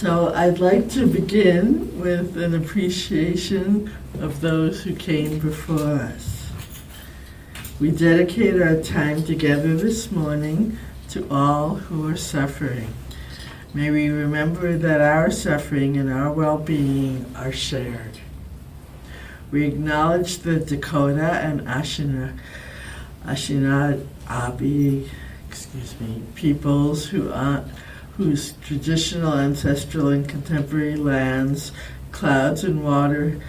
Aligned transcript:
So 0.00 0.32
I'd 0.32 0.60
like 0.60 0.88
to 0.92 1.06
begin 1.06 2.00
with 2.00 2.38
an 2.38 2.54
appreciation 2.54 3.92
of 4.18 4.40
those 4.40 4.82
who 4.82 4.94
came 4.96 5.38
before 5.40 5.78
us. 5.78 6.50
We 7.78 7.90
dedicate 7.90 8.62
our 8.62 8.80
time 8.80 9.22
together 9.22 9.76
this 9.76 10.10
morning 10.10 10.78
to 11.10 11.28
all 11.30 11.74
who 11.74 12.08
are 12.08 12.16
suffering. 12.16 12.94
May 13.74 13.90
we 13.90 14.08
remember 14.08 14.78
that 14.78 15.02
our 15.02 15.30
suffering 15.30 15.98
and 15.98 16.10
our 16.10 16.32
well 16.32 16.56
being 16.56 17.30
are 17.36 17.52
shared. 17.52 18.20
We 19.50 19.66
acknowledge 19.66 20.38
the 20.38 20.60
Dakota 20.60 21.30
and 21.30 21.60
Ashina, 21.66 22.38
Anishinaabe, 23.26 25.10
excuse 25.46 26.00
me, 26.00 26.22
peoples 26.34 27.08
who 27.08 27.30
are, 27.30 27.66
whose 28.16 28.52
traditional, 28.62 29.38
ancestral, 29.38 30.08
and 30.08 30.28
contemporary 30.28 30.96
lands, 30.96 31.72
clouds, 32.12 32.64
and 32.64 32.82
water 32.82 33.40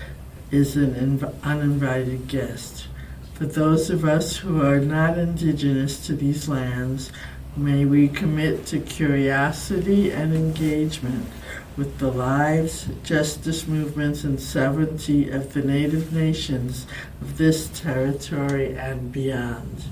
is 0.51 0.75
an 0.75 0.93
inv- 0.95 1.33
uninvited 1.43 2.27
guest. 2.27 2.87
For 3.33 3.45
those 3.45 3.89
of 3.89 4.05
us 4.05 4.37
who 4.37 4.61
are 4.61 4.79
not 4.79 5.17
indigenous 5.17 6.05
to 6.05 6.15
these 6.15 6.47
lands, 6.47 7.11
May 7.57 7.83
we 7.83 8.07
commit 8.07 8.65
to 8.67 8.79
curiosity 8.79 10.09
and 10.09 10.33
engagement 10.33 11.27
with 11.75 11.97
the 11.97 12.09
lives, 12.09 12.87
justice 13.03 13.67
movements, 13.67 14.23
and 14.23 14.39
sovereignty 14.39 15.29
of 15.29 15.51
the 15.51 15.61
native 15.61 16.13
nations 16.13 16.87
of 17.21 17.37
this 17.37 17.67
territory 17.67 18.73
and 18.77 19.11
beyond. 19.11 19.83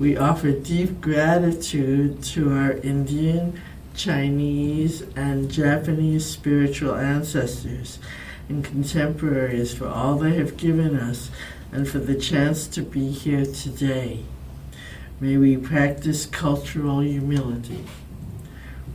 We 0.00 0.16
offer 0.16 0.52
deep 0.52 1.02
gratitude 1.02 2.22
to 2.22 2.54
our 2.54 2.72
Indian, 2.72 3.60
Chinese, 3.94 5.02
and 5.14 5.50
Japanese 5.50 6.24
spiritual 6.24 6.94
ancestors 6.94 7.98
and 8.48 8.64
contemporaries 8.64 9.74
for 9.74 9.86
all 9.86 10.16
they 10.16 10.36
have 10.36 10.56
given 10.56 10.96
us 10.96 11.30
and 11.70 11.86
for 11.86 11.98
the 11.98 12.14
chance 12.14 12.66
to 12.68 12.80
be 12.80 13.10
here 13.10 13.44
today. 13.44 14.24
May 15.20 15.36
we 15.36 15.58
practice 15.58 16.24
cultural 16.24 17.00
humility. 17.00 17.84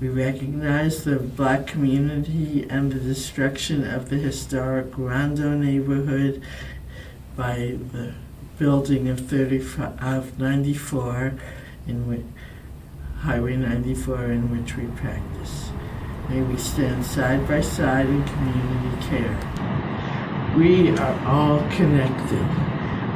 We 0.01 0.09
recognize 0.09 1.03
the 1.03 1.17
black 1.17 1.67
community 1.67 2.65
and 2.67 2.91
the 2.91 2.99
destruction 2.99 3.87
of 3.87 4.09
the 4.09 4.17
historic 4.17 4.87
Rondo 4.97 5.51
neighborhood 5.51 6.41
by 7.35 7.77
the 7.91 8.15
building 8.57 9.09
of 9.09 9.19
35, 9.29 10.01
of 10.01 10.39
94 10.39 11.33
in 11.87 12.07
which, 12.07 12.25
Highway 13.19 13.55
94 13.57 14.25
in 14.31 14.51
which 14.51 14.75
we 14.75 14.85
practice. 14.97 15.71
May 16.29 16.41
we 16.41 16.57
stand 16.57 17.05
side 17.05 17.47
by 17.47 17.61
side 17.61 18.07
in 18.07 18.23
community 18.23 19.07
care. 19.07 20.53
We 20.57 20.97
are 20.97 21.27
all 21.27 21.59
connected. 21.71 22.47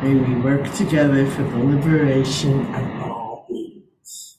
May 0.03 0.15
we 0.15 0.35
work 0.41 0.71
together 0.73 1.25
for 1.25 1.43
the 1.43 1.57
liberation 1.57 2.73
of 2.75 3.01
all 3.01 3.45
beings. 3.49 4.37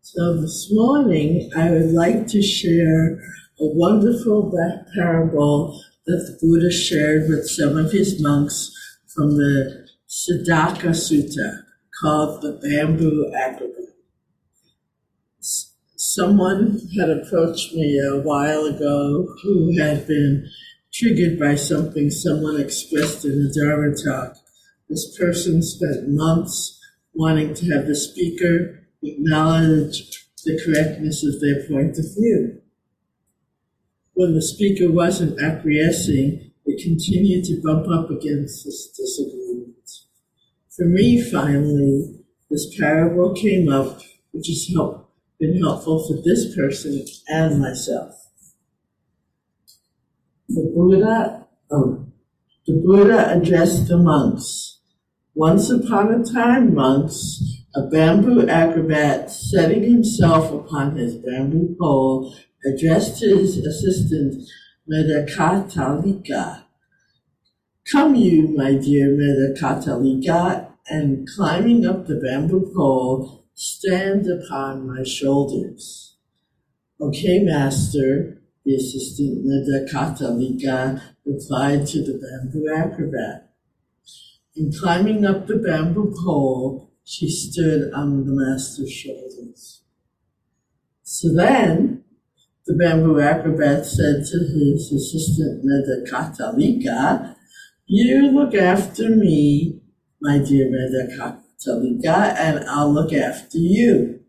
So 0.00 0.40
this 0.40 0.68
morning, 0.72 1.50
I 1.56 1.70
would 1.70 1.92
like 1.92 2.26
to 2.28 2.42
share 2.42 3.20
a 3.60 3.66
wonderful 3.66 4.50
back 4.50 4.86
parable 4.94 5.80
that 6.06 6.16
the 6.16 6.38
Buddha 6.40 6.70
shared 6.72 7.28
with 7.28 7.48
some 7.48 7.76
of 7.76 7.92
his 7.92 8.20
monks 8.20 8.72
from 9.14 9.36
the 9.36 9.86
Sedaka 10.08 10.90
Sutta 10.90 11.62
called 12.00 12.42
the 12.42 12.58
Bamboo 12.62 13.32
Acrobat. 13.34 13.70
Someone 15.96 16.80
had 16.98 17.10
approached 17.10 17.74
me 17.74 17.98
a 17.98 18.20
while 18.20 18.64
ago 18.66 19.26
who 19.42 19.78
had 19.78 20.06
been 20.06 20.48
triggered 20.92 21.38
by 21.38 21.54
something 21.54 22.10
someone 22.10 22.60
expressed 22.60 23.24
in 23.24 23.32
a 23.32 23.52
Dharma 23.52 23.94
talk. 23.96 24.36
This 24.88 25.16
person 25.18 25.62
spent 25.62 26.08
months 26.08 26.80
wanting 27.14 27.54
to 27.54 27.66
have 27.72 27.86
the 27.86 27.94
speaker 27.94 28.80
acknowledge 29.02 30.24
the 30.44 30.60
correctness 30.64 31.24
of 31.24 31.40
their 31.40 31.66
point 31.66 31.98
of 31.98 32.04
view. 32.16 32.60
When 34.14 34.34
the 34.34 34.42
speaker 34.42 34.90
wasn't 34.92 35.42
acquiescing, 35.42 36.52
it 36.66 36.82
continued 36.82 37.44
to 37.46 37.60
bump 37.60 37.86
up 37.88 38.10
against 38.10 38.64
this 38.64 38.88
disagreement. 38.96 39.90
For 40.70 40.84
me, 40.84 41.20
finally, 41.20 42.20
this 42.48 42.78
parable 42.78 43.34
came 43.34 43.68
up, 43.68 44.00
which 44.30 44.46
has 44.46 44.70
helped, 44.72 45.10
been 45.40 45.60
helpful 45.60 46.06
for 46.06 46.22
this 46.24 46.54
person 46.54 47.04
and 47.26 47.60
myself. 47.60 48.14
The 50.48 50.72
Buddha, 50.74 51.48
oh, 51.72 52.06
the 52.68 52.74
Buddha 52.74 53.32
addressed 53.36 53.88
the 53.88 53.98
monks. 53.98 54.78
Once 55.34 55.70
upon 55.70 56.14
a 56.14 56.24
time, 56.24 56.72
monks, 56.72 57.42
a 57.74 57.82
bamboo 57.82 58.46
acrobat 58.48 59.32
setting 59.32 59.82
himself 59.82 60.52
upon 60.52 60.96
his 60.96 61.16
bamboo 61.16 61.74
pole 61.80 62.32
addressed 62.64 63.20
his 63.20 63.58
assistant 63.58 64.48
Medakathalika. 64.90 66.64
Come 67.90 68.14
you, 68.14 68.48
my 68.48 68.74
dear 68.74 69.08
Medakathalika, 69.08 70.70
and 70.88 71.28
climbing 71.28 71.86
up 71.86 72.06
the 72.06 72.16
bamboo 72.16 72.72
pole, 72.74 73.44
stand 73.54 74.26
upon 74.26 74.86
my 74.86 75.02
shoulders. 75.02 76.16
Okay, 77.00 77.40
master, 77.40 78.40
the 78.64 78.74
assistant 78.74 79.44
Medakathalika 79.44 81.02
replied 81.24 81.86
to 81.88 82.02
the 82.02 82.18
bamboo 82.18 82.68
acrobat. 82.68 83.50
In 84.56 84.72
climbing 84.72 85.24
up 85.24 85.46
the 85.46 85.56
bamboo 85.56 86.14
pole, 86.24 86.92
she 87.02 87.28
stood 87.28 87.92
on 87.92 88.24
the 88.24 88.32
master's 88.32 88.92
shoulders. 88.92 89.82
So 91.02 91.34
then, 91.34 92.03
the 92.66 92.74
bamboo 92.74 93.20
acrobat 93.20 93.84
said 93.84 94.24
to 94.24 94.38
his 94.38 94.90
assistant 94.90 95.64
Medakathalika, 95.64 97.36
You 97.86 98.30
look 98.30 98.54
after 98.54 99.10
me, 99.10 99.82
my 100.20 100.38
dear 100.38 100.68
Medakathalika, 100.68 102.34
and 102.36 102.64
I'll 102.68 102.92
look 102.92 103.12
after 103.12 103.58
you. 103.58 104.20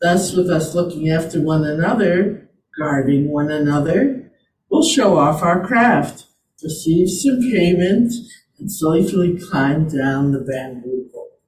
Thus, 0.00 0.32
with 0.32 0.48
us 0.48 0.74
looking 0.74 1.10
after 1.10 1.40
one 1.40 1.64
another, 1.64 2.48
guarding 2.78 3.28
one 3.28 3.50
another, 3.50 4.30
we'll 4.70 4.86
show 4.86 5.18
off 5.18 5.42
our 5.42 5.66
craft, 5.66 6.26
receive 6.62 7.10
some 7.10 7.40
payment, 7.52 8.12
and 8.58 8.70
safely 8.70 9.38
climb 9.38 9.88
down 9.88 10.30
the 10.30 10.40
bamboo 10.40 11.08
pole. 11.12 11.38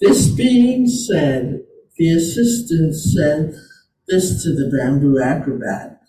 this 0.00 0.28
being 0.28 0.86
said, 0.86 1.62
the 1.96 2.12
assistant 2.12 2.94
said 2.94 3.54
this 4.12 4.42
to 4.42 4.50
the 4.50 4.70
bamboo 4.70 5.18
acrobat. 5.18 6.02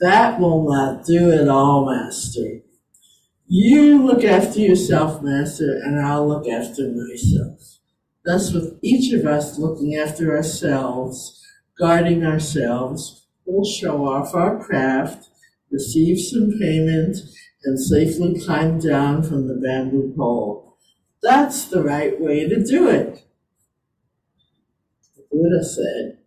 That 0.00 0.38
will 0.38 0.70
not 0.70 1.06
do 1.06 1.32
at 1.32 1.48
all, 1.48 1.86
master. 1.86 2.60
You 3.46 4.04
look 4.04 4.22
after 4.22 4.60
yourself, 4.60 5.22
master, 5.22 5.80
and 5.82 5.98
I'll 5.98 6.28
look 6.28 6.46
after 6.46 6.92
myself. 6.92 7.78
Thus, 8.22 8.52
with 8.52 8.78
each 8.82 9.14
of 9.14 9.24
us 9.24 9.58
looking 9.58 9.94
after 9.94 10.36
ourselves, 10.36 11.42
guarding 11.78 12.22
ourselves, 12.22 13.26
we'll 13.46 13.64
show 13.64 14.06
off 14.06 14.34
our 14.34 14.62
craft, 14.62 15.30
receive 15.72 16.20
some 16.20 16.52
payment, 16.60 17.16
and 17.64 17.80
safely 17.80 18.38
climb 18.38 18.78
down 18.78 19.22
from 19.22 19.48
the 19.48 19.54
bamboo 19.54 20.12
pole. 20.14 20.76
That's 21.22 21.64
the 21.64 21.82
right 21.82 22.20
way 22.20 22.46
to 22.46 22.62
do 22.62 22.88
it. 22.90 23.24
The 25.16 25.22
Buddha 25.32 25.64
said. 25.64 26.17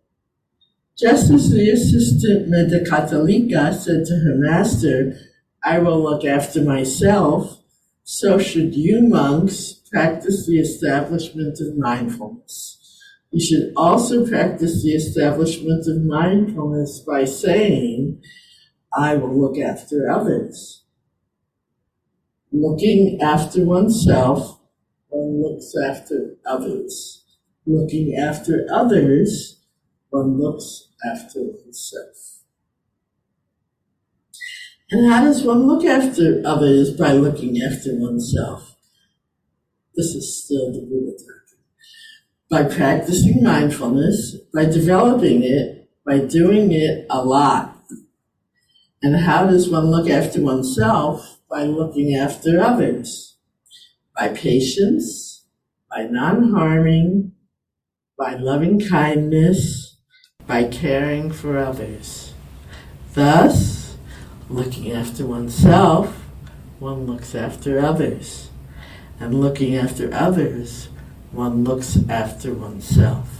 Just 0.98 1.30
as 1.30 1.50
the 1.50 1.70
assistant 1.70 2.50
Medakathalika 2.50 3.74
said 3.74 4.04
to 4.06 4.14
her 4.24 4.34
master, 4.36 5.16
I 5.64 5.78
will 5.78 6.02
look 6.02 6.24
after 6.24 6.62
myself, 6.62 7.62
so 8.04 8.38
should 8.38 8.74
you 8.74 9.00
monks 9.00 9.80
practice 9.90 10.46
the 10.46 10.58
establishment 10.58 11.58
of 11.60 11.76
mindfulness. 11.76 12.78
You 13.30 13.40
should 13.44 13.72
also 13.76 14.26
practice 14.26 14.82
the 14.82 14.92
establishment 14.92 15.86
of 15.88 16.04
mindfulness 16.04 17.00
by 17.00 17.24
saying, 17.24 18.22
I 18.94 19.14
will 19.16 19.40
look 19.40 19.58
after 19.58 20.10
others. 20.10 20.84
Looking 22.52 23.18
after 23.22 23.64
oneself, 23.64 24.60
one 25.08 25.40
looks 25.40 25.74
after 25.74 26.36
others 26.44 27.22
looking 27.66 28.14
after 28.14 28.66
others, 28.72 29.61
one 30.12 30.38
looks 30.38 30.88
after 31.10 31.40
himself. 31.64 32.42
And 34.90 35.10
how 35.10 35.24
does 35.24 35.42
one 35.42 35.66
look 35.66 35.84
after 35.84 36.42
others 36.44 36.92
by 36.92 37.12
looking 37.14 37.60
after 37.62 37.96
oneself? 37.96 38.76
This 39.96 40.08
is 40.14 40.44
still 40.44 40.72
the 40.72 40.80
Buddha 40.80 41.12
talking. 41.12 41.64
by 42.50 42.64
practicing 42.74 43.42
mindfulness, 43.42 44.36
by 44.54 44.66
developing 44.66 45.42
it, 45.42 45.88
by 46.06 46.18
doing 46.18 46.72
it 46.72 47.06
a 47.08 47.24
lot. 47.24 47.82
And 49.02 49.16
how 49.16 49.46
does 49.46 49.70
one 49.70 49.90
look 49.90 50.10
after 50.10 50.42
oneself? 50.42 51.40
By 51.50 51.64
looking 51.64 52.14
after 52.14 52.60
others, 52.60 53.36
by 54.16 54.28
patience, 54.28 55.46
by 55.90 56.04
non 56.04 56.52
harming, 56.52 57.32
by 58.18 58.34
loving 58.34 58.80
kindness, 58.80 59.91
by 60.52 60.64
caring 60.64 61.32
for 61.32 61.56
others. 61.56 62.34
Thus, 63.14 63.96
looking 64.50 64.92
after 64.92 65.24
oneself, 65.24 66.14
one 66.78 67.06
looks 67.06 67.34
after 67.34 67.78
others. 67.78 68.50
And 69.18 69.40
looking 69.40 69.74
after 69.74 70.12
others, 70.12 70.90
one 71.30 71.64
looks 71.64 71.96
after 72.06 72.52
oneself. 72.52 73.30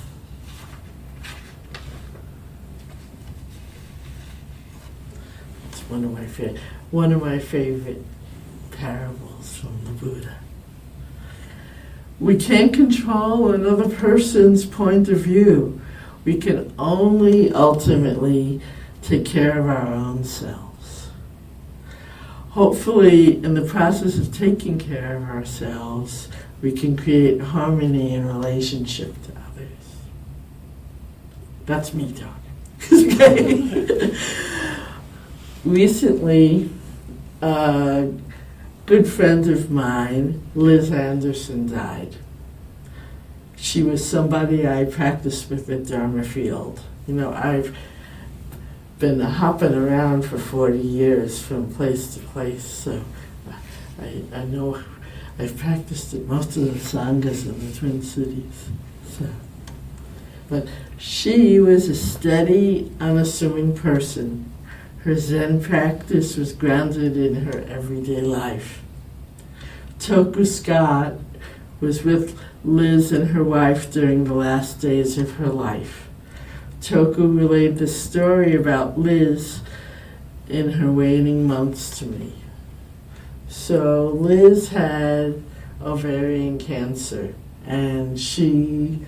It's 5.68 5.80
one 5.90 6.04
of 6.04 6.14
my 6.14 6.24
favorite, 6.24 6.62
one 6.90 7.12
of 7.12 7.20
my 7.20 7.38
favorite 7.38 8.02
parables 8.70 9.58
from 9.58 9.84
the 9.84 9.90
Buddha. 9.90 10.38
We 12.18 12.36
can't 12.36 12.72
control 12.72 13.52
another 13.52 13.90
person's 13.90 14.64
point 14.64 15.10
of 15.10 15.18
view. 15.18 15.81
We 16.24 16.36
can 16.36 16.72
only 16.78 17.52
ultimately 17.52 18.60
take 19.02 19.24
care 19.24 19.58
of 19.58 19.68
our 19.68 19.92
own 19.92 20.24
selves. 20.24 21.08
Hopefully, 22.50 23.42
in 23.42 23.54
the 23.54 23.62
process 23.62 24.18
of 24.18 24.32
taking 24.32 24.78
care 24.78 25.16
of 25.16 25.24
ourselves, 25.24 26.28
we 26.60 26.70
can 26.70 26.96
create 26.96 27.40
harmony 27.40 28.14
in 28.14 28.26
relationship 28.26 29.14
to 29.24 29.32
others. 29.32 29.96
That's 31.66 31.94
me 31.94 32.12
talking. 32.12 32.38
Recently, 35.64 36.70
a 37.40 38.12
good 38.86 39.08
friend 39.08 39.48
of 39.48 39.70
mine, 39.70 40.42
Liz 40.54 40.90
Anderson, 40.92 41.66
died. 41.72 42.16
She 43.62 43.84
was 43.84 44.04
somebody 44.04 44.66
I 44.66 44.84
practiced 44.86 45.48
with 45.48 45.70
at 45.70 45.86
Dharma 45.86 46.24
Field. 46.24 46.80
You 47.06 47.14
know, 47.14 47.32
I've 47.32 47.76
been 48.98 49.20
hopping 49.20 49.72
around 49.72 50.24
for 50.24 50.36
40 50.36 50.78
years 50.78 51.40
from 51.40 51.72
place 51.72 52.12
to 52.14 52.20
place, 52.20 52.64
so 52.64 53.04
I, 54.00 54.24
I 54.34 54.44
know 54.46 54.82
I've 55.38 55.56
practiced 55.56 56.12
at 56.12 56.22
most 56.22 56.56
of 56.56 56.64
the 56.64 56.70
sanghas 56.80 57.46
in 57.46 57.70
the 57.70 57.78
Twin 57.78 58.02
Cities. 58.02 58.68
So. 59.08 59.28
But 60.48 60.66
she 60.98 61.60
was 61.60 61.88
a 61.88 61.94
steady, 61.94 62.90
unassuming 62.98 63.76
person. 63.76 64.52
Her 65.04 65.16
Zen 65.16 65.62
practice 65.62 66.36
was 66.36 66.52
grounded 66.52 67.16
in 67.16 67.44
her 67.44 67.60
everyday 67.68 68.22
life. 68.22 68.82
Toku 70.00 70.44
Scott 70.44 71.14
was 71.82 72.04
with 72.04 72.38
Liz 72.64 73.10
and 73.10 73.30
her 73.30 73.42
wife 73.42 73.92
during 73.92 74.22
the 74.24 74.34
last 74.34 74.80
days 74.80 75.18
of 75.18 75.32
her 75.32 75.48
life. 75.48 76.08
Toku 76.80 77.36
relayed 77.36 77.76
the 77.78 77.88
story 77.88 78.54
about 78.54 78.98
Liz 78.98 79.60
in 80.48 80.72
her 80.72 80.92
waning 80.92 81.44
months 81.44 81.98
to 81.98 82.06
me. 82.06 82.34
So 83.48 84.06
Liz 84.08 84.68
had 84.68 85.42
ovarian 85.82 86.58
cancer 86.58 87.34
and 87.66 88.18
she 88.18 89.04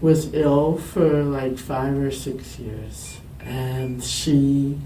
was 0.00 0.34
ill 0.34 0.76
for 0.76 1.22
like 1.22 1.56
five 1.56 1.96
or 1.96 2.10
six 2.10 2.58
years 2.58 3.20
and 3.40 4.02
she 4.02 4.76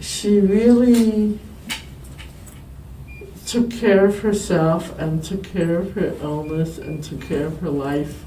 she 0.00 0.38
really 0.38 1.40
took 3.46 3.70
care 3.70 4.04
of 4.04 4.20
herself 4.20 4.98
and 4.98 5.22
took 5.22 5.44
care 5.44 5.76
of 5.76 5.92
her 5.92 6.14
illness 6.20 6.78
and 6.78 7.02
took 7.02 7.20
care 7.22 7.46
of 7.46 7.60
her 7.60 7.70
life 7.70 8.24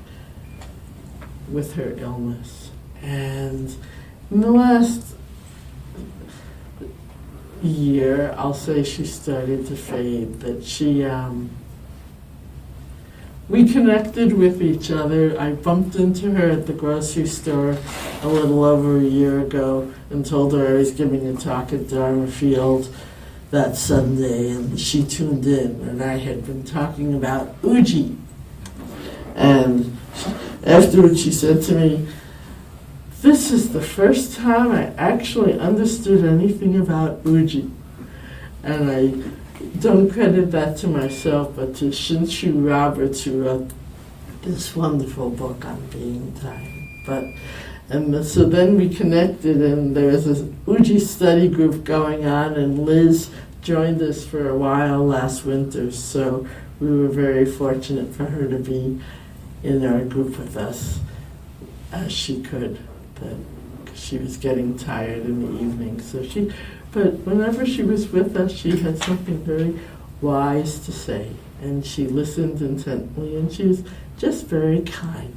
with 1.50 1.74
her 1.76 1.94
illness 1.98 2.72
and 3.02 3.76
in 4.30 4.42
the 4.42 4.52
last 4.52 5.16
year, 7.62 8.34
I'll 8.38 8.54
say 8.54 8.84
she 8.84 9.06
started 9.06 9.68
to 9.68 9.76
fade. 9.76 10.42
That 10.42 10.64
she, 10.64 11.04
um, 11.06 11.50
we 13.50 13.72
connected 13.72 14.34
with 14.34 14.62
each 14.62 14.92
other. 14.92 15.40
I 15.40 15.54
bumped 15.54 15.96
into 15.96 16.32
her 16.32 16.50
at 16.50 16.68
the 16.68 16.74
grocery 16.74 17.28
store 17.28 17.78
a 18.22 18.28
little 18.28 18.64
over 18.64 18.98
a 18.98 19.04
year 19.04 19.40
ago 19.40 19.94
and 20.10 20.26
told 20.26 20.54
her 20.54 20.68
I 20.68 20.74
was 20.74 20.92
giving 20.92 21.26
a 21.28 21.36
talk 21.36 21.72
at 21.72 21.88
Dharma 21.88 22.28
Field 22.28 22.94
that 23.52 23.76
Sunday, 23.76 24.52
and 24.52 24.80
she 24.80 25.04
tuned 25.04 25.46
in. 25.46 25.82
And 25.88 26.04
I 26.04 26.18
had 26.18 26.46
been 26.46 26.64
talking 26.64 27.14
about 27.14 27.56
Uji. 27.64 28.18
And 29.36 29.98
afterwards, 30.66 31.22
she 31.22 31.32
said 31.32 31.62
to 31.64 31.76
me, 31.76 32.08
this 33.22 33.52
is 33.52 33.74
the 33.74 33.82
first 33.82 34.36
time 34.36 34.72
I 34.72 34.94
actually 34.96 35.58
understood 35.60 36.24
anything 36.24 36.78
about 36.78 37.26
Uji. 37.26 37.72
And 38.64 38.92
I 38.92 39.14
don't 39.80 40.10
credit 40.12 40.52
that 40.52 40.78
to 40.78 40.88
myself, 40.88 41.56
but 41.56 41.76
to 41.76 41.86
Shinshu 41.86 42.68
Roberts, 42.68 43.24
who 43.24 43.44
wrote 43.44 43.72
this 44.44 44.76
wonderful 44.76 45.30
book 45.30 45.66
on 45.66 45.88
being 45.88 46.34
time. 46.34 47.04
But 47.06 47.26
and 47.90 48.26
so 48.26 48.44
then 48.46 48.78
we 48.78 48.90
connected, 48.90 49.62
and 49.62 49.96
there 49.96 50.08
was 50.08 50.26
this 50.26 50.44
Uji 50.66 51.00
study 51.00 51.48
group 51.48 51.84
going 51.84 52.26
on, 52.26 52.54
and 52.56 52.86
Liz 52.86 53.30
joined 53.62 54.02
us 54.02 54.26
for 54.26 54.50
a 54.50 54.58
while 54.58 55.06
last 55.06 55.46
winter. 55.46 55.92
So 55.92 56.48
we 56.80 56.90
were 56.90 57.08
very 57.08 57.46
fortunate 57.46 58.14
for 58.14 58.26
her 58.26 58.48
to 58.48 58.58
be 58.58 59.02
in 59.64 59.86
our 59.86 60.04
group 60.04 60.38
with 60.38 60.56
us 60.56 61.00
as 61.92 62.12
she 62.12 62.42
could 62.42 62.80
But 63.20 63.36
she 63.96 64.18
was 64.18 64.38
getting 64.38 64.78
tired 64.78 65.26
in 65.26 65.42
the 65.42 65.62
evening. 65.64 66.02
So 66.02 66.24
she, 66.24 66.54
but 66.92 67.14
whenever 67.26 67.66
she 67.66 67.84
was 67.84 68.12
with 68.12 68.36
us, 68.38 68.52
she 68.52 68.78
had 68.78 69.02
something 69.04 69.44
very 69.44 69.80
wise 70.22 70.80
to 70.80 70.92
say, 70.92 71.32
and 71.62 71.86
she 71.86 72.08
listened 72.08 72.62
intently, 72.62 73.36
and 73.36 73.52
she 73.52 73.64
was 73.64 73.84
just 74.18 74.46
very 74.46 74.82
kind. 74.82 75.36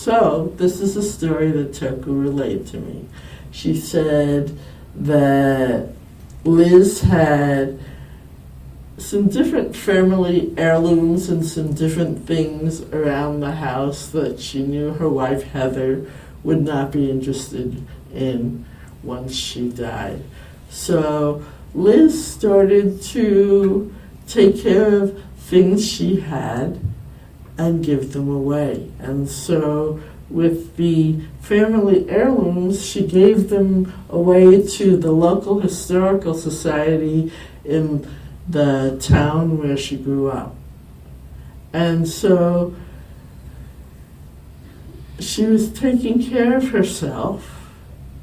So 0.00 0.54
this 0.56 0.80
is 0.80 0.96
a 0.96 1.02
story 1.02 1.50
that 1.50 1.72
Toku 1.72 2.06
relayed 2.06 2.66
to 2.68 2.78
me. 2.78 3.04
She 3.50 3.76
said 3.76 4.58
that 4.94 5.90
Liz 6.42 7.02
had 7.02 7.78
some 8.96 9.28
different 9.28 9.76
family 9.76 10.54
heirlooms 10.56 11.28
and 11.28 11.44
some 11.44 11.74
different 11.74 12.26
things 12.26 12.80
around 12.80 13.40
the 13.40 13.56
house 13.56 14.08
that 14.12 14.40
she 14.40 14.62
knew 14.62 14.94
her 14.94 15.08
wife 15.10 15.42
Heather 15.42 16.10
would 16.44 16.62
not 16.62 16.92
be 16.92 17.10
interested 17.10 17.86
in 18.14 18.64
once 19.02 19.34
she 19.34 19.68
died. 19.68 20.22
So 20.70 21.44
Liz 21.74 22.26
started 22.26 23.02
to 23.02 23.94
take 24.26 24.62
care 24.62 25.02
of 25.02 25.22
things 25.36 25.86
she 25.86 26.20
had 26.20 26.80
and 27.60 27.84
give 27.84 28.14
them 28.14 28.30
away. 28.30 28.90
And 29.00 29.28
so 29.28 30.00
with 30.30 30.76
the 30.76 31.20
family 31.42 32.08
heirlooms, 32.08 32.82
she 32.82 33.06
gave 33.06 33.50
them 33.50 33.92
away 34.08 34.66
to 34.66 34.96
the 34.96 35.12
local 35.12 35.60
historical 35.60 36.32
society 36.32 37.30
in 37.62 38.08
the 38.48 38.96
town 39.02 39.58
where 39.58 39.76
she 39.76 39.98
grew 39.98 40.30
up. 40.30 40.56
And 41.74 42.08
so 42.08 42.74
she 45.18 45.44
was 45.44 45.70
taking 45.70 46.22
care 46.22 46.56
of 46.56 46.70
herself 46.70 47.68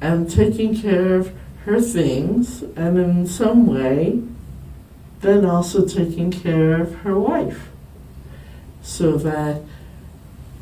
and 0.00 0.28
taking 0.28 0.76
care 0.76 1.14
of 1.14 1.32
her 1.64 1.80
things, 1.80 2.62
and 2.74 2.98
in 2.98 3.26
some 3.26 3.66
way, 3.66 4.20
then 5.20 5.44
also 5.44 5.86
taking 5.86 6.32
care 6.32 6.80
of 6.80 6.94
her 7.02 7.16
wife 7.16 7.68
so 8.82 9.16
that 9.16 9.62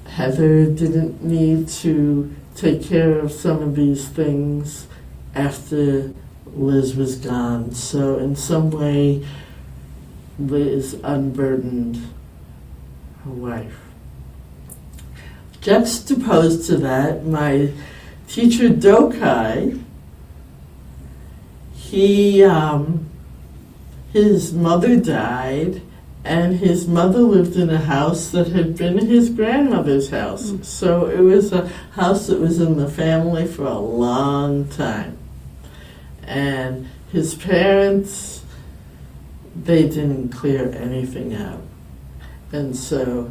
Heather 0.07 0.67
didn't 0.67 1.23
need 1.23 1.69
to 1.69 2.35
take 2.55 2.83
care 2.83 3.19
of 3.19 3.33
some 3.33 3.63
of 3.63 3.77
these 3.77 4.09
things 4.09 4.87
after 5.35 6.13
Liz 6.47 6.97
was 6.97 7.17
gone. 7.17 7.73
So, 7.73 8.19
in 8.19 8.35
some 8.35 8.71
way, 8.71 9.27
Liz 10.39 10.99
unburdened 11.03 11.97
her 13.25 13.31
wife. 13.31 13.79
Juxtaposed 15.61 16.67
to 16.67 16.77
that, 16.79 17.27
my 17.27 17.73
teacher 18.29 18.69
Dokai, 18.69 19.83
he, 21.75 22.43
um, 22.43 23.09
his 24.13 24.53
mother 24.53 24.97
died, 24.97 25.83
and 26.27 26.57
his 26.57 26.89
mother 26.89 27.21
lived 27.21 27.57
in 27.57 27.71
a 27.71 27.79
house 27.79 28.31
that 28.31 28.49
had 28.49 28.77
been 28.77 28.99
his 28.99 29.31
grandmother's 29.31 30.11
house. 30.11 30.51
Mm. 30.51 30.65
So 30.65 31.07
it 31.07 31.21
was 31.21 31.53
a 31.53 31.69
house 31.93 32.27
that 32.27 32.41
was 32.41 32.61
in 32.61 32.77
the 32.77 32.91
family 32.91 33.47
for 33.47 33.65
a 33.65 33.79
long 33.79 34.69
time. 34.69 35.17
And 36.25 36.89
his 37.13 37.37
parents, 37.37 38.43
they 39.55 39.89
didn't 39.89 40.31
clear 40.31 40.73
anything 40.73 41.33
out. 41.33 41.63
And 42.51 42.77
so 42.77 43.31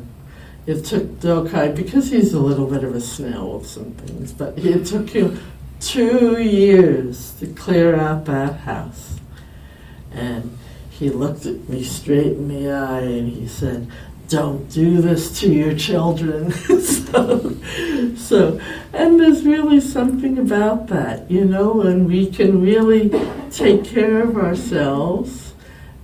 it 0.66 0.86
took 0.86 1.04
Dokai, 1.20 1.76
because 1.76 2.10
he's 2.10 2.34
a 2.34 2.40
little 2.40 2.66
bit 2.66 2.86
of 2.86 2.96
a 2.96 3.02
snail 3.02 3.58
with 3.58 3.68
some 3.68 3.92
things, 3.92 4.32
but 4.32 4.58
it 4.58 4.86
took 4.86 5.10
him 5.10 5.40
two 5.82 6.42
years 6.42 7.34
to 7.40 7.48
clear 7.48 7.96
out 7.96 8.24
that 8.26 8.62
house. 8.62 9.20
And 10.14 10.58
he 10.98 11.10
looked 11.10 11.46
at 11.46 11.68
me 11.68 11.84
straight 11.84 12.34
in 12.34 12.48
the 12.48 12.72
eye 12.72 13.02
and 13.02 13.30
he 13.30 13.48
said, 13.48 13.92
don't 14.30 14.70
do 14.72 15.02
this 15.02 15.40
to 15.42 15.52
your 15.52 15.76
children. 15.76 16.52
so, 16.82 17.56
so, 18.16 18.60
and 18.94 19.20
there's 19.20 19.46
really 19.46 19.80
something 19.80 20.38
about 20.40 20.88
that, 20.88 21.30
you 21.30 21.46
know, 21.46 21.74
when 21.74 22.06
we 22.06 22.28
can 22.32 22.62
really 22.62 23.10
take 23.52 23.84
care 23.84 24.24
of 24.24 24.38
ourselves, 24.38 25.54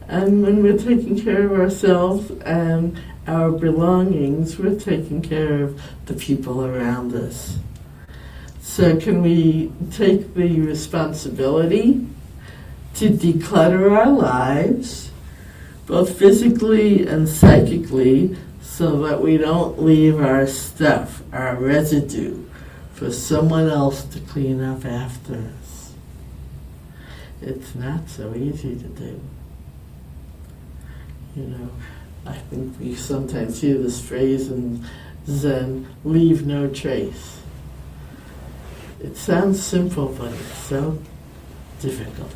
and 0.08 0.44
when 0.44 0.62
we're 0.62 0.78
taking 0.78 1.20
care 1.20 1.46
of 1.46 1.54
ourselves 1.54 2.30
and 2.42 3.00
our 3.28 3.50
belongings, 3.50 4.60
we're 4.60 4.80
taking 4.80 5.22
care 5.22 5.64
of 5.64 5.82
the 6.06 6.14
people 6.14 6.66
around 6.66 7.16
us. 7.16 7.58
So, 8.60 9.00
can 9.00 9.22
we 9.22 9.72
take 9.90 10.34
the 10.34 10.60
responsibility 10.60 12.08
to 12.96 13.10
declutter 13.10 13.92
our 13.98 14.10
lives, 14.10 15.12
both 15.86 16.18
physically 16.18 17.06
and 17.08 17.28
psychically, 17.28 18.36
so 18.62 19.02
that 19.02 19.22
we 19.22 19.38
don't 19.38 19.82
leave 19.82 20.20
our 20.20 20.48
stuff, 20.48 21.22
our 21.34 21.56
residue, 21.56 22.44
for 22.94 23.12
someone 23.12 23.70
else 23.70 24.04
to 24.06 24.20
clean 24.20 24.62
up 24.62 24.86
after 24.86 25.36
us. 25.36 25.94
It's 27.42 27.76
not 27.76 28.10
so 28.10 28.34
easy 28.36 28.76
to 28.76 28.88
do. 28.88 29.22
You 31.36 31.44
know, 31.44 31.70
I 32.26 32.34
think 32.34 32.80
we 32.80 32.96
sometimes 32.96 33.62
hear 33.62 33.78
this 33.78 34.00
phrase 34.00 34.50
in 34.50 34.86
Zen 35.26 35.88
leave 36.04 36.46
no 36.46 36.68
trace. 36.68 37.40
It 39.00 39.18
sounds 39.18 39.64
simple, 39.64 40.08
but 40.08 40.32
it's 40.32 40.58
so 40.58 41.00
difficult. 41.80 42.36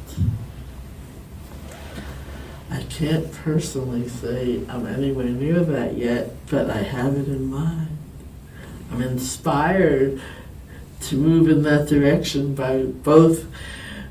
I 2.69 2.81
can't 2.84 3.31
personally 3.31 4.10
say 4.10 4.62
I'm 4.67 4.88
anywhere 4.88 5.25
near 5.25 5.60
that 5.62 5.98
yet, 5.98 6.31
but 6.50 6.69
I 6.69 6.81
have 6.81 7.15
it 7.15 7.27
in 7.27 7.48
mind. 7.48 7.98
I'm 8.91 9.01
inspired 9.01 10.22
to 11.01 11.15
move 11.15 11.50
in 11.50 11.63
that 11.63 11.88
direction 11.88 12.55
by 12.55 12.84
both 12.84 13.45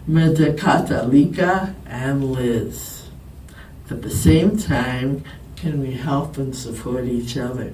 Medakathalika 0.08 1.74
and 1.86 2.32
Liz. 2.32 3.08
At 3.90 4.02
the 4.02 4.10
same 4.10 4.56
time, 4.56 5.24
can 5.56 5.80
we 5.80 5.92
help 5.92 6.36
and 6.36 6.54
support 6.54 7.04
each 7.06 7.36
other? 7.36 7.72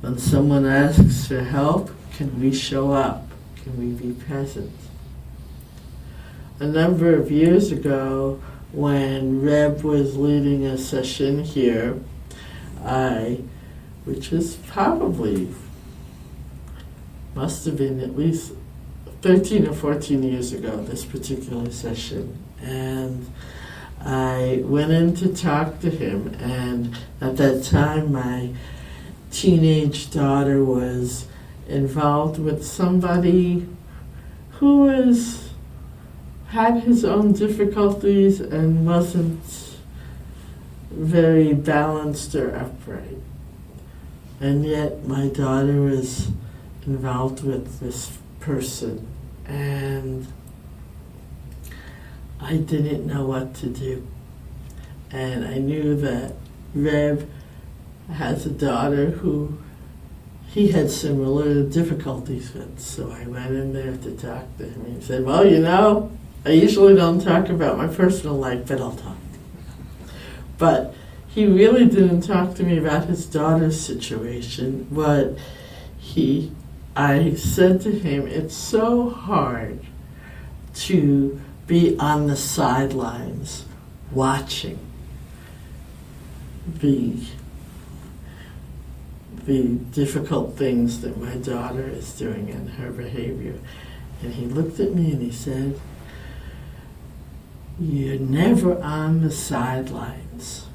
When 0.00 0.18
someone 0.18 0.66
asks 0.66 1.26
for 1.26 1.40
help, 1.40 1.90
can 2.12 2.40
we 2.40 2.52
show 2.52 2.92
up? 2.92 3.28
Can 3.56 3.78
we 3.78 3.86
be 3.92 4.12
present? 4.12 4.72
A 6.58 6.66
number 6.66 7.14
of 7.14 7.30
years 7.30 7.72
ago, 7.72 8.40
when 8.72 9.42
Reb 9.42 9.82
was 9.82 10.16
leading 10.16 10.64
a 10.64 10.76
session 10.76 11.44
here, 11.44 11.98
I, 12.84 13.40
which 14.04 14.30
was 14.30 14.56
probably, 14.56 15.48
must 17.34 17.64
have 17.66 17.76
been 17.76 18.00
at 18.00 18.16
least 18.16 18.52
13 19.22 19.66
or 19.66 19.72
14 19.72 20.22
years 20.22 20.52
ago, 20.52 20.76
this 20.84 21.04
particular 21.04 21.70
session. 21.70 22.36
And 22.62 23.30
I 24.00 24.62
went 24.64 24.92
in 24.92 25.14
to 25.16 25.34
talk 25.34 25.80
to 25.80 25.90
him, 25.90 26.34
and 26.38 26.96
at 27.20 27.36
that 27.38 27.64
time, 27.64 28.12
my 28.12 28.50
teenage 29.30 30.10
daughter 30.10 30.62
was 30.62 31.26
involved 31.68 32.38
with 32.38 32.64
somebody 32.64 33.66
who 34.52 34.82
was 34.82 35.45
had 36.48 36.82
his 36.82 37.04
own 37.04 37.32
difficulties 37.32 38.40
and 38.40 38.86
wasn't 38.86 39.76
very 40.90 41.52
balanced 41.52 42.34
or 42.34 42.54
upright. 42.56 43.18
And 44.40 44.64
yet 44.64 45.06
my 45.06 45.28
daughter 45.28 45.80
was 45.82 46.28
involved 46.86 47.42
with 47.42 47.80
this 47.80 48.16
person 48.40 49.06
and 49.46 50.26
I 52.40 52.56
didn't 52.56 53.06
know 53.06 53.26
what 53.26 53.54
to 53.56 53.66
do. 53.66 54.06
And 55.10 55.44
I 55.44 55.58
knew 55.58 55.96
that 55.96 56.34
Reb 56.74 57.28
has 58.12 58.46
a 58.46 58.50
daughter 58.50 59.10
who 59.10 59.58
he 60.48 60.68
had 60.68 60.90
similar 60.90 61.62
difficulties 61.62 62.54
with. 62.54 62.78
So 62.78 63.10
I 63.10 63.26
went 63.26 63.52
in 63.52 63.72
there 63.72 63.96
to 63.96 64.16
talk 64.16 64.44
to 64.58 64.64
him. 64.64 64.94
He 64.94 65.00
said, 65.00 65.24
Well, 65.24 65.46
you 65.46 65.60
know, 65.60 66.10
I 66.46 66.50
usually 66.50 66.94
don't 66.94 67.18
talk 67.18 67.48
about 67.48 67.76
my 67.76 67.88
personal 67.88 68.36
life, 68.36 68.68
but 68.68 68.80
I'll 68.80 68.94
talk. 68.94 69.16
But 70.58 70.94
he 71.26 71.44
really 71.44 71.86
didn't 71.86 72.20
talk 72.20 72.54
to 72.54 72.62
me 72.62 72.78
about 72.78 73.06
his 73.06 73.26
daughter's 73.26 73.80
situation. 73.80 74.86
But 74.88 75.36
he, 75.98 76.52
I 76.94 77.34
said 77.34 77.80
to 77.80 77.90
him, 77.90 78.28
it's 78.28 78.54
so 78.54 79.10
hard 79.10 79.80
to 80.74 81.40
be 81.66 81.98
on 81.98 82.28
the 82.28 82.36
sidelines 82.36 83.64
watching 84.12 84.78
the 86.66 87.24
the 89.46 89.62
difficult 89.64 90.56
things 90.56 91.00
that 91.02 91.16
my 91.20 91.36
daughter 91.36 91.86
is 91.86 92.12
doing 92.18 92.50
and 92.50 92.70
her 92.70 92.90
behavior. 92.90 93.54
And 94.22 94.34
he 94.34 94.46
looked 94.46 94.80
at 94.80 94.92
me 94.92 95.12
and 95.12 95.22
he 95.22 95.30
said, 95.30 95.78
you're 97.78 98.18
never 98.18 98.80
on 98.82 99.20
the 99.20 99.30
sidelines. 99.30 100.66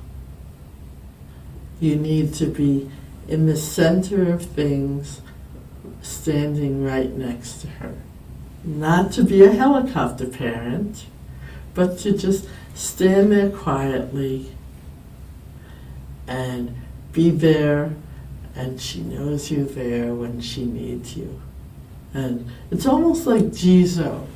You 1.80 1.96
need 1.96 2.34
to 2.36 2.46
be 2.46 2.90
in 3.28 3.48
the 3.48 3.58
center 3.58 4.32
of 4.32 4.46
things, 4.46 5.22
standing 6.02 6.84
right 6.84 7.12
next 7.12 7.62
to 7.62 7.68
her. 7.68 7.96
Not 8.64 9.12
to 9.14 9.24
be 9.24 9.44
a 9.44 9.52
helicopter 9.52 10.28
parent, 10.28 11.06
but 11.74 11.98
to 12.00 12.16
just 12.16 12.48
stand 12.76 13.32
there 13.32 13.50
quietly 13.50 14.52
and 16.28 16.76
be 17.12 17.32
there, 17.32 17.94
and 18.56 18.80
she 18.80 19.02
knows 19.02 19.50
you're 19.50 19.66
there 19.66 20.14
when 20.14 20.40
she 20.40 20.66
needs 20.66 21.18
you. 21.18 21.42
And 22.14 22.50
it's 22.70 22.86
almost 22.86 23.26
like 23.26 23.46
Jizo 23.46 24.28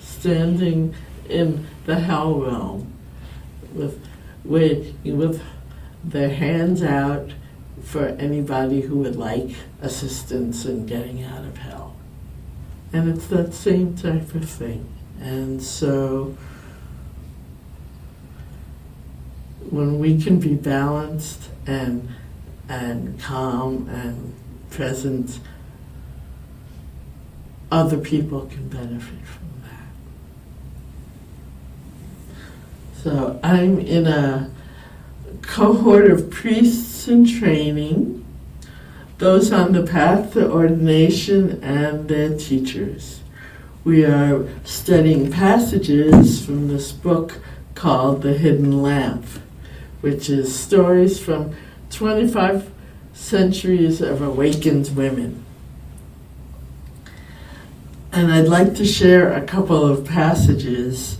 standing 0.00 0.94
in 1.28 1.66
the 1.90 1.98
hell 1.98 2.34
realm 2.34 2.92
with, 3.74 4.06
with, 4.44 4.94
with 5.04 5.42
their 6.04 6.30
hands 6.30 6.84
out 6.84 7.32
for 7.82 8.06
anybody 8.06 8.82
who 8.82 8.98
would 8.98 9.16
like 9.16 9.50
assistance 9.82 10.64
in 10.64 10.86
getting 10.86 11.24
out 11.24 11.44
of 11.44 11.58
hell. 11.58 11.96
And 12.92 13.10
it's 13.10 13.26
that 13.26 13.54
same 13.54 13.96
type 13.96 14.34
of 14.34 14.48
thing. 14.48 14.88
And 15.20 15.60
so 15.60 16.36
when 19.68 19.98
we 19.98 20.20
can 20.22 20.38
be 20.38 20.54
balanced 20.54 21.48
and 21.66 22.08
and 22.68 23.18
calm 23.20 23.88
and 23.88 24.32
present, 24.70 25.40
other 27.72 27.98
people 27.98 28.46
can 28.46 28.68
benefit 28.68 29.26
from 29.26 29.49
So 33.02 33.40
I'm 33.42 33.78
in 33.78 34.06
a 34.06 34.50
cohort 35.40 36.10
of 36.10 36.30
priests 36.30 37.08
in 37.08 37.24
training, 37.24 38.26
those 39.16 39.50
on 39.52 39.72
the 39.72 39.84
path 39.84 40.34
to 40.34 40.50
ordination, 40.50 41.64
and 41.64 42.10
their 42.10 42.36
teachers. 42.36 43.22
We 43.84 44.04
are 44.04 44.46
studying 44.64 45.30
passages 45.30 46.44
from 46.44 46.68
this 46.68 46.92
book 46.92 47.38
called 47.74 48.20
The 48.20 48.34
Hidden 48.34 48.82
Lamp, 48.82 49.24
which 50.02 50.28
is 50.28 50.54
stories 50.54 51.18
from 51.18 51.54
25 51.88 52.70
centuries 53.14 54.02
of 54.02 54.20
awakened 54.20 54.94
women. 54.94 55.42
And 58.12 58.30
I'd 58.30 58.48
like 58.48 58.74
to 58.74 58.84
share 58.84 59.32
a 59.32 59.40
couple 59.40 59.86
of 59.86 60.04
passages 60.04 61.16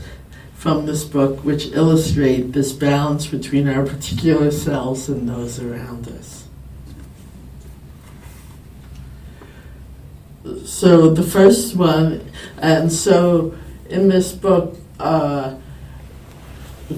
from 0.61 0.85
this 0.85 1.05
book 1.05 1.43
which 1.43 1.69
illustrate 1.69 2.53
this 2.53 2.71
balance 2.71 3.27
between 3.27 3.67
our 3.67 3.83
particular 3.83 4.51
selves 4.51 5.09
and 5.09 5.27
those 5.27 5.59
around 5.59 6.07
us. 6.09 6.47
So 10.67 11.15
the 11.15 11.23
first 11.23 11.77
one, 11.77 12.31
and 12.59 12.93
so 12.93 13.55
in 13.89 14.09
this 14.09 14.33
book, 14.33 14.77
uh, 14.99 15.57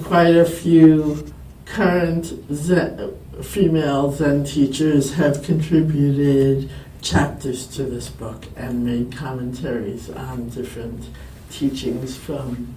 quite 0.03 0.35
a 0.35 0.43
few 0.43 1.33
current 1.63 2.33
Zen, 2.53 3.17
female 3.41 4.11
Zen 4.11 4.43
teachers 4.43 5.13
have 5.13 5.41
contributed 5.41 6.69
chapters 7.01 7.65
to 7.67 7.83
this 7.83 8.09
book 8.09 8.45
and 8.57 8.83
made 8.83 9.15
commentaries 9.15 10.09
on 10.09 10.49
different 10.49 11.05
teachings 11.49 12.17
from 12.17 12.75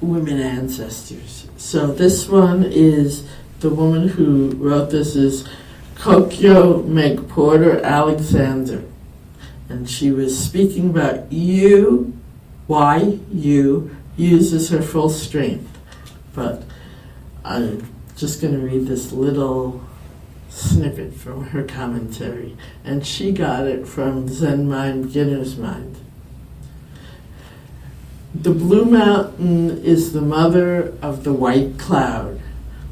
women 0.00 0.40
ancestors. 0.40 1.48
So 1.56 1.88
this 1.88 2.28
one 2.28 2.64
is 2.64 3.28
the 3.60 3.70
woman 3.70 4.08
who 4.08 4.50
wrote 4.52 4.90
this 4.90 5.14
is 5.14 5.46
Kokyo 5.96 7.28
Porter 7.28 7.80
Alexander. 7.80 8.84
And 9.68 9.88
she 9.88 10.10
was 10.10 10.36
speaking 10.36 10.90
about 10.90 11.30
you, 11.30 12.18
why 12.66 13.18
you 13.30 13.96
uses 14.16 14.70
her 14.70 14.82
full 14.82 15.10
strength. 15.10 15.78
But 16.34 16.64
I'm 17.44 17.86
just 18.16 18.40
going 18.40 18.54
to 18.54 18.60
read 18.60 18.86
this 18.86 19.12
little 19.12 19.84
snippet 20.48 21.14
from 21.14 21.48
her 21.48 21.62
commentary. 21.62 22.56
And 22.84 23.06
she 23.06 23.30
got 23.32 23.66
it 23.66 23.86
from 23.86 24.28
Zen 24.28 24.68
Mind 24.68 25.04
Beginner's 25.04 25.56
Mind. 25.56 25.96
The 28.32 28.52
blue 28.52 28.84
mountain 28.84 29.82
is 29.82 30.12
the 30.12 30.20
mother 30.20 30.94
of 31.02 31.24
the 31.24 31.32
white 31.32 31.78
cloud. 31.78 32.40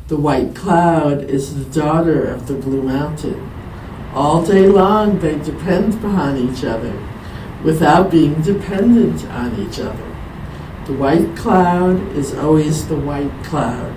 The 0.09 0.17
white 0.17 0.57
cloud 0.57 1.23
is 1.31 1.55
the 1.55 1.81
daughter 1.81 2.25
of 2.25 2.49
the 2.49 2.55
blue 2.55 2.83
mountain. 2.83 3.49
All 4.13 4.45
day 4.45 4.67
long 4.67 5.21
they 5.21 5.39
depend 5.39 5.95
upon 5.95 6.39
each 6.39 6.65
other 6.65 6.93
without 7.63 8.11
being 8.11 8.43
dependent 8.43 9.25
on 9.27 9.55
each 9.61 9.79
other. 9.79 10.17
The 10.87 10.95
white 10.95 11.37
cloud 11.37 12.01
is 12.17 12.35
always 12.35 12.89
the 12.89 12.97
white 12.97 13.45
cloud. 13.45 13.95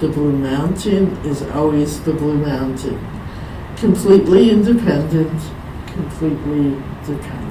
The 0.00 0.08
blue 0.08 0.32
mountain 0.32 1.16
is 1.24 1.40
always 1.40 2.00
the 2.00 2.12
blue 2.12 2.36
mountain. 2.36 3.00
Completely 3.76 4.50
independent, 4.50 5.40
completely 5.86 6.72
dependent. 7.06 7.43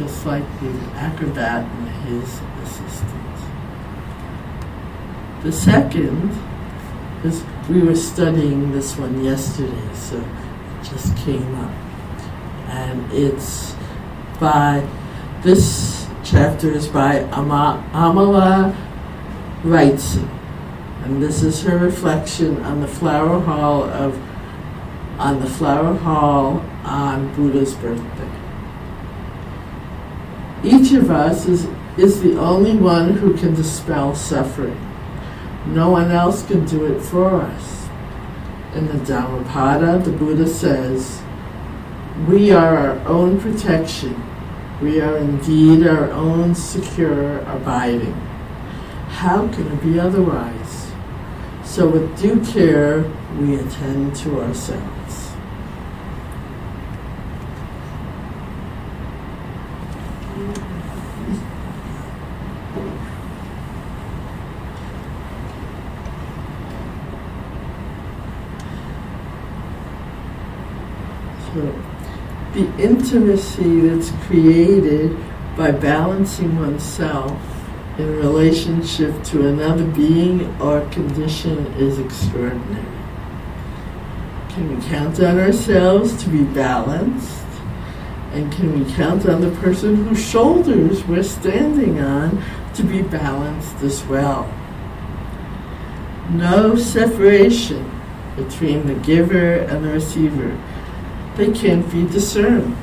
Just 0.00 0.24
like 0.24 0.44
the 0.60 0.72
acrobat 0.94 1.62
and 1.62 1.88
his 2.08 2.40
assistants. 2.62 3.42
The 5.42 5.52
second 5.52 6.30
is 7.22 7.44
we 7.68 7.82
were 7.82 7.94
studying 7.94 8.72
this 8.72 8.96
one 8.96 9.22
yesterday, 9.22 9.94
so 9.94 10.16
it 10.16 10.84
just 10.84 11.14
came 11.18 11.54
up. 11.54 11.70
And 12.70 13.12
it's 13.12 13.74
by 14.40 14.88
this 15.42 16.08
chapter 16.24 16.70
is 16.70 16.88
by 16.88 17.18
Ama, 17.32 17.84
Amala 17.92 18.74
Wrightson. 19.62 20.30
And 21.04 21.22
this 21.22 21.42
is 21.42 21.62
her 21.64 21.76
reflection 21.76 22.62
on 22.64 22.80
the 22.80 22.88
flower 22.88 23.38
hall 23.38 23.84
of 23.84 24.18
on 25.18 25.40
the 25.40 25.50
flower 25.50 25.94
hall 25.94 26.64
on 26.84 27.34
Buddha's 27.34 27.74
birthday. 27.74 28.39
Each 30.62 30.92
of 30.92 31.10
us 31.10 31.46
is, 31.46 31.66
is 31.96 32.20
the 32.22 32.38
only 32.38 32.76
one 32.76 33.14
who 33.14 33.36
can 33.36 33.54
dispel 33.54 34.14
suffering. 34.14 34.78
No 35.66 35.90
one 35.90 36.10
else 36.10 36.46
can 36.46 36.66
do 36.66 36.84
it 36.84 37.00
for 37.00 37.40
us. 37.40 37.88
In 38.74 38.86
the 38.86 39.04
Dhammapada, 39.04 39.98
the 39.98 40.12
Buddha 40.12 40.46
says, 40.46 41.22
We 42.28 42.50
are 42.50 42.76
our 42.76 43.08
own 43.08 43.40
protection. 43.40 44.22
We 44.82 45.00
are 45.00 45.16
indeed 45.16 45.86
our 45.86 46.10
own 46.10 46.54
secure 46.54 47.38
abiding. 47.40 48.14
How 49.08 49.48
can 49.48 49.66
it 49.66 49.82
be 49.82 49.98
otherwise? 49.98 50.92
So, 51.64 51.88
with 51.88 52.20
due 52.20 52.40
care, 52.44 53.02
we 53.38 53.56
attend 53.56 54.16
to 54.16 54.40
ourselves. 54.40 55.30
So, 71.52 71.84
the 72.60 72.82
intimacy 72.82 73.80
that's 73.80 74.10
created 74.26 75.16
by 75.56 75.70
balancing 75.70 76.58
oneself 76.58 77.40
in 77.98 78.16
relationship 78.16 79.22
to 79.24 79.48
another 79.48 79.84
being 79.84 80.44
or 80.60 80.86
condition 80.90 81.66
is 81.78 81.98
extraordinary. 81.98 82.86
Can 84.50 84.76
we 84.76 84.86
count 84.86 85.20
on 85.20 85.38
ourselves 85.38 86.22
to 86.22 86.28
be 86.28 86.44
balanced? 86.44 87.38
And 88.32 88.52
can 88.52 88.78
we 88.78 88.92
count 88.92 89.26
on 89.26 89.40
the 89.40 89.50
person 89.60 90.04
whose 90.04 90.22
shoulders 90.22 91.04
we're 91.04 91.22
standing 91.22 92.00
on 92.00 92.42
to 92.74 92.82
be 92.82 93.02
balanced 93.02 93.82
as 93.82 94.04
well? 94.04 94.52
No 96.30 96.76
separation 96.76 97.90
between 98.36 98.86
the 98.86 98.94
giver 98.94 99.54
and 99.54 99.84
the 99.84 99.92
receiver. 99.92 100.56
They 101.36 101.52
can't 101.52 101.90
be 101.90 102.06
discerned. 102.06 102.76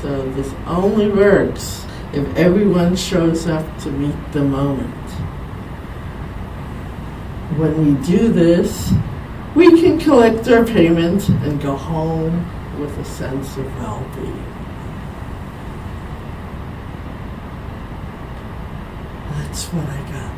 So 0.00 0.30
this 0.32 0.52
only 0.66 1.10
works 1.10 1.84
if 2.12 2.36
everyone 2.36 2.94
shows 2.96 3.46
up 3.46 3.66
to 3.80 3.90
meet 3.90 4.32
the 4.32 4.42
moment. 4.42 4.94
When 7.58 7.84
we 7.84 8.06
do 8.06 8.28
this, 8.28 8.92
we 9.54 9.80
can 9.80 9.98
collect 9.98 10.48
our 10.48 10.64
payment 10.64 11.28
and 11.28 11.60
go 11.60 11.74
home 11.74 12.46
with 12.80 12.96
a 12.98 13.04
sense 13.04 13.56
of 13.56 13.66
well 13.76 14.08
being. 14.14 14.44
That's 19.32 19.66
what 19.72 19.88
I 19.88 20.00
got. 20.12 20.34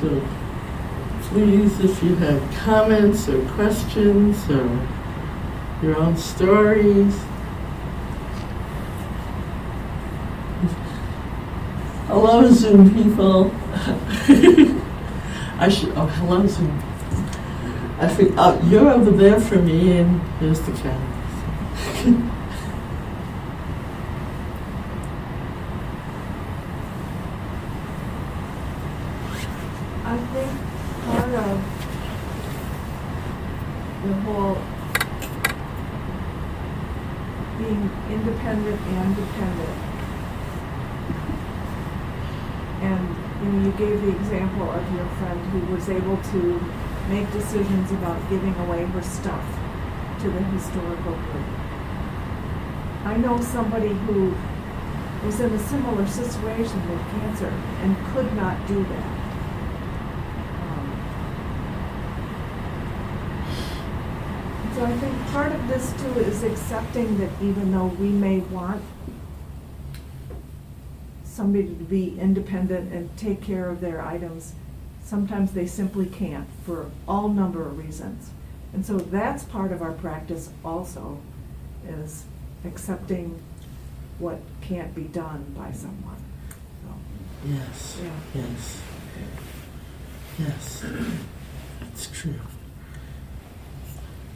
So 0.00 0.41
please, 1.32 1.80
if 1.80 2.02
you 2.02 2.14
have 2.16 2.54
comments 2.56 3.26
or 3.26 3.42
questions 3.52 4.50
or 4.50 4.68
your 5.82 5.96
own 5.96 6.14
stories. 6.14 7.18
Hello, 12.06 12.50
Zoom 12.52 12.92
people. 12.92 13.50
I 15.58 15.70
should. 15.70 15.92
Oh, 15.96 16.06
hello, 16.06 16.46
Zoom. 16.46 16.78
I 17.98 18.08
think 18.08 18.34
oh, 18.36 18.60
you're 18.68 18.90
over 18.90 19.10
there 19.10 19.40
for 19.40 19.56
me, 19.56 19.96
and 19.96 20.20
here's 20.38 20.60
the 20.60 20.72
camera. 20.72 21.08
I 30.04 30.18
think 30.18 30.72
part 31.06 31.34
of 31.34 31.58
the 34.02 34.14
whole 34.22 34.58
being 37.58 37.90
independent 38.10 38.80
and 38.80 39.16
dependent. 39.16 39.78
And 42.82 43.02
you 43.42 43.48
know, 43.52 43.64
you 43.66 43.72
gave 43.72 43.91
the 44.02 44.16
example 44.16 44.68
of 44.68 44.94
your 44.94 45.06
friend 45.06 45.40
who 45.52 45.72
was 45.72 45.88
able 45.88 46.16
to 46.16 46.60
make 47.08 47.30
decisions 47.30 47.90
about 47.92 48.18
giving 48.28 48.54
away 48.56 48.84
her 48.84 49.02
stuff 49.02 49.44
to 50.20 50.28
the 50.28 50.40
historical 50.40 51.12
group. 51.12 51.46
I 53.04 53.16
know 53.16 53.40
somebody 53.40 53.88
who 53.88 54.34
was 55.24 55.38
in 55.40 55.52
a 55.52 55.58
similar 55.68 56.04
situation 56.06 56.90
with 56.90 57.00
cancer 57.10 57.52
and 57.82 57.96
could 58.12 58.34
not 58.34 58.66
do 58.66 58.82
that. 58.82 59.06
Um, 60.62 60.88
So 64.74 64.84
I 64.84 64.96
think 64.98 65.26
part 65.28 65.52
of 65.52 65.68
this 65.68 65.92
too 66.02 66.18
is 66.20 66.42
accepting 66.42 67.18
that 67.18 67.30
even 67.40 67.70
though 67.70 67.86
we 68.00 68.08
may 68.08 68.38
want 68.38 68.82
somebody 71.32 71.68
to 71.68 71.84
be 71.84 72.18
independent 72.20 72.92
and 72.92 73.16
take 73.16 73.42
care 73.42 73.70
of 73.70 73.80
their 73.80 74.00
items, 74.02 74.54
Sometimes 75.04 75.52
they 75.52 75.66
simply 75.66 76.06
can't 76.06 76.48
for 76.64 76.90
all 77.06 77.28
number 77.28 77.66
of 77.66 77.76
reasons. 77.76 78.30
And 78.72 78.86
so 78.86 78.96
that's 78.96 79.44
part 79.44 79.72
of 79.72 79.82
our 79.82 79.92
practice 79.92 80.50
also, 80.64 81.18
is 81.86 82.24
accepting 82.64 83.42
what 84.18 84.38
can't 84.60 84.94
be 84.94 85.02
done 85.02 85.52
by 85.56 85.72
someone. 85.72 86.16
So, 86.82 86.94
Yes. 87.46 87.98
Yeah. 88.02 88.42
Yes. 88.42 88.82
Yes. 90.38 90.84
That's 91.80 92.06
true. 92.06 92.40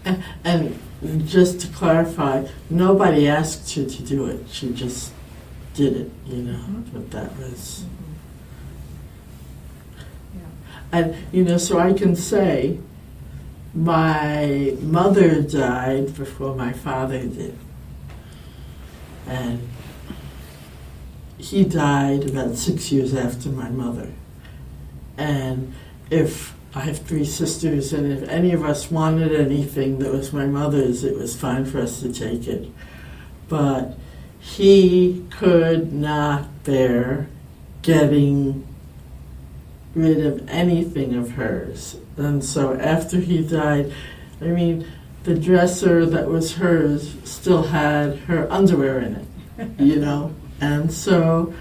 And, 0.05 0.23
and 0.45 0.79
just 1.27 1.61
to 1.63 1.69
clarify, 1.69 2.47
nobody 2.69 3.27
asked 3.27 3.77
you 3.77 3.87
to 3.87 4.03
do 4.03 4.27
it. 4.27 4.47
She 4.51 4.73
just 4.73 5.13
did 5.77 5.97
it, 5.97 6.11
you 6.27 6.43
know. 6.43 6.59
Mhm. 6.59 6.85
But 6.93 7.11
that 7.11 7.39
was. 7.39 7.85
Yeah. 10.35 10.99
And, 10.99 11.15
you 11.33 11.45
know, 11.45 11.59
so 11.59 11.79
I 11.79 11.93
can 11.93 12.17
say 12.17 12.79
my 13.75 14.75
mother 14.81 15.43
died 15.43 16.17
before 16.17 16.55
my 16.55 16.73
father 16.73 17.21
did. 17.21 17.55
And 19.27 19.61
he 21.37 21.65
died 21.65 22.31
about 22.31 22.57
six 22.57 22.91
years 22.91 23.15
after 23.15 23.51
my 23.51 23.69
mother. 23.69 24.09
And 25.19 25.75
if 26.11 26.55
I 26.75 26.81
have 26.81 26.99
three 26.99 27.25
sisters, 27.25 27.93
and 27.93 28.11
if 28.13 28.29
any 28.29 28.53
of 28.53 28.65
us 28.65 28.91
wanted 28.91 29.35
anything 29.35 29.99
that 29.99 30.13
was 30.13 30.33
my 30.33 30.47
mother's, 30.47 31.05
it 31.05 31.17
was 31.19 31.37
fine 31.37 31.65
for 31.65 31.81
us 31.81 32.01
to 32.01 32.13
take 32.13 32.47
it. 32.47 32.69
But 33.49 33.99
he 34.41 35.27
could 35.31 35.93
not 35.93 36.65
bear 36.65 37.29
getting 37.83 38.67
rid 39.95 40.25
of 40.25 40.49
anything 40.49 41.15
of 41.15 41.33
hers. 41.33 41.97
And 42.17 42.45
so 42.45 42.75
after 42.75 43.19
he 43.19 43.47
died, 43.47 43.93
I 44.41 44.47
mean, 44.47 44.87
the 45.25 45.35
dresser 45.35 46.07
that 46.07 46.29
was 46.29 46.55
hers 46.57 47.17
still 47.25 47.65
had 47.65 48.19
her 48.21 48.51
underwear 48.51 49.01
in 49.01 49.17
it, 49.17 49.81
you 49.81 49.97
know? 50.01 50.35
And 50.61 50.93
so 50.93 51.55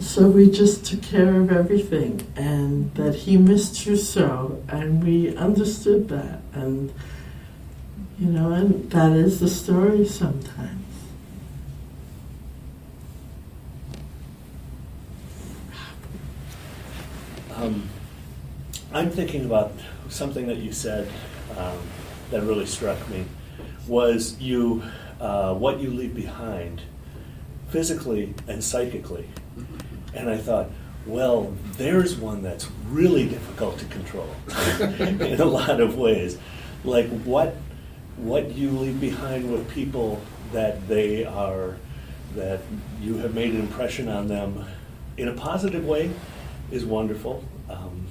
so 0.00 0.28
we 0.28 0.50
just 0.50 0.84
took 0.84 1.02
care 1.02 1.40
of 1.40 1.50
everything 1.50 2.26
and 2.36 2.92
that 2.94 3.14
he 3.14 3.36
missed 3.36 3.84
her 3.84 3.96
so 3.96 4.62
and 4.68 5.02
we 5.02 5.34
understood 5.36 6.08
that 6.08 6.40
and 6.52 6.92
you 8.18 8.26
know 8.26 8.52
and 8.52 8.90
that 8.90 9.12
is 9.12 9.40
the 9.40 9.48
story 9.48 10.06
sometimes 10.06 10.83
Um, 17.64 17.88
I'm 18.92 19.10
thinking 19.10 19.46
about 19.46 19.72
something 20.10 20.46
that 20.48 20.58
you 20.58 20.70
said 20.70 21.10
um, 21.56 21.78
that 22.30 22.42
really 22.42 22.66
struck 22.66 23.08
me 23.08 23.24
was 23.88 24.38
you 24.38 24.82
uh, 25.18 25.54
what 25.54 25.80
you 25.80 25.88
leave 25.88 26.14
behind 26.14 26.82
physically 27.70 28.34
and 28.48 28.62
psychically. 28.62 29.30
And 30.12 30.28
I 30.28 30.36
thought, 30.36 30.70
well, 31.06 31.54
there's 31.78 32.16
one 32.16 32.42
that's 32.42 32.70
really 32.88 33.26
difficult 33.26 33.78
to 33.78 33.86
control 33.86 34.28
in 34.80 35.40
a 35.40 35.46
lot 35.46 35.80
of 35.80 35.96
ways. 35.96 36.36
Like 36.84 37.08
what 37.22 37.56
what 38.18 38.52
you 38.52 38.70
leave 38.72 39.00
behind 39.00 39.50
with 39.50 39.70
people 39.70 40.20
that 40.52 40.86
they 40.86 41.24
are 41.24 41.76
that 42.36 42.60
you 43.00 43.16
have 43.18 43.34
made 43.34 43.54
an 43.54 43.60
impression 43.60 44.08
on 44.08 44.28
them 44.28 44.66
in 45.16 45.28
a 45.28 45.32
positive 45.32 45.86
way 45.86 46.10
is 46.70 46.84
wonderful. 46.84 47.44
Um, 47.68 48.06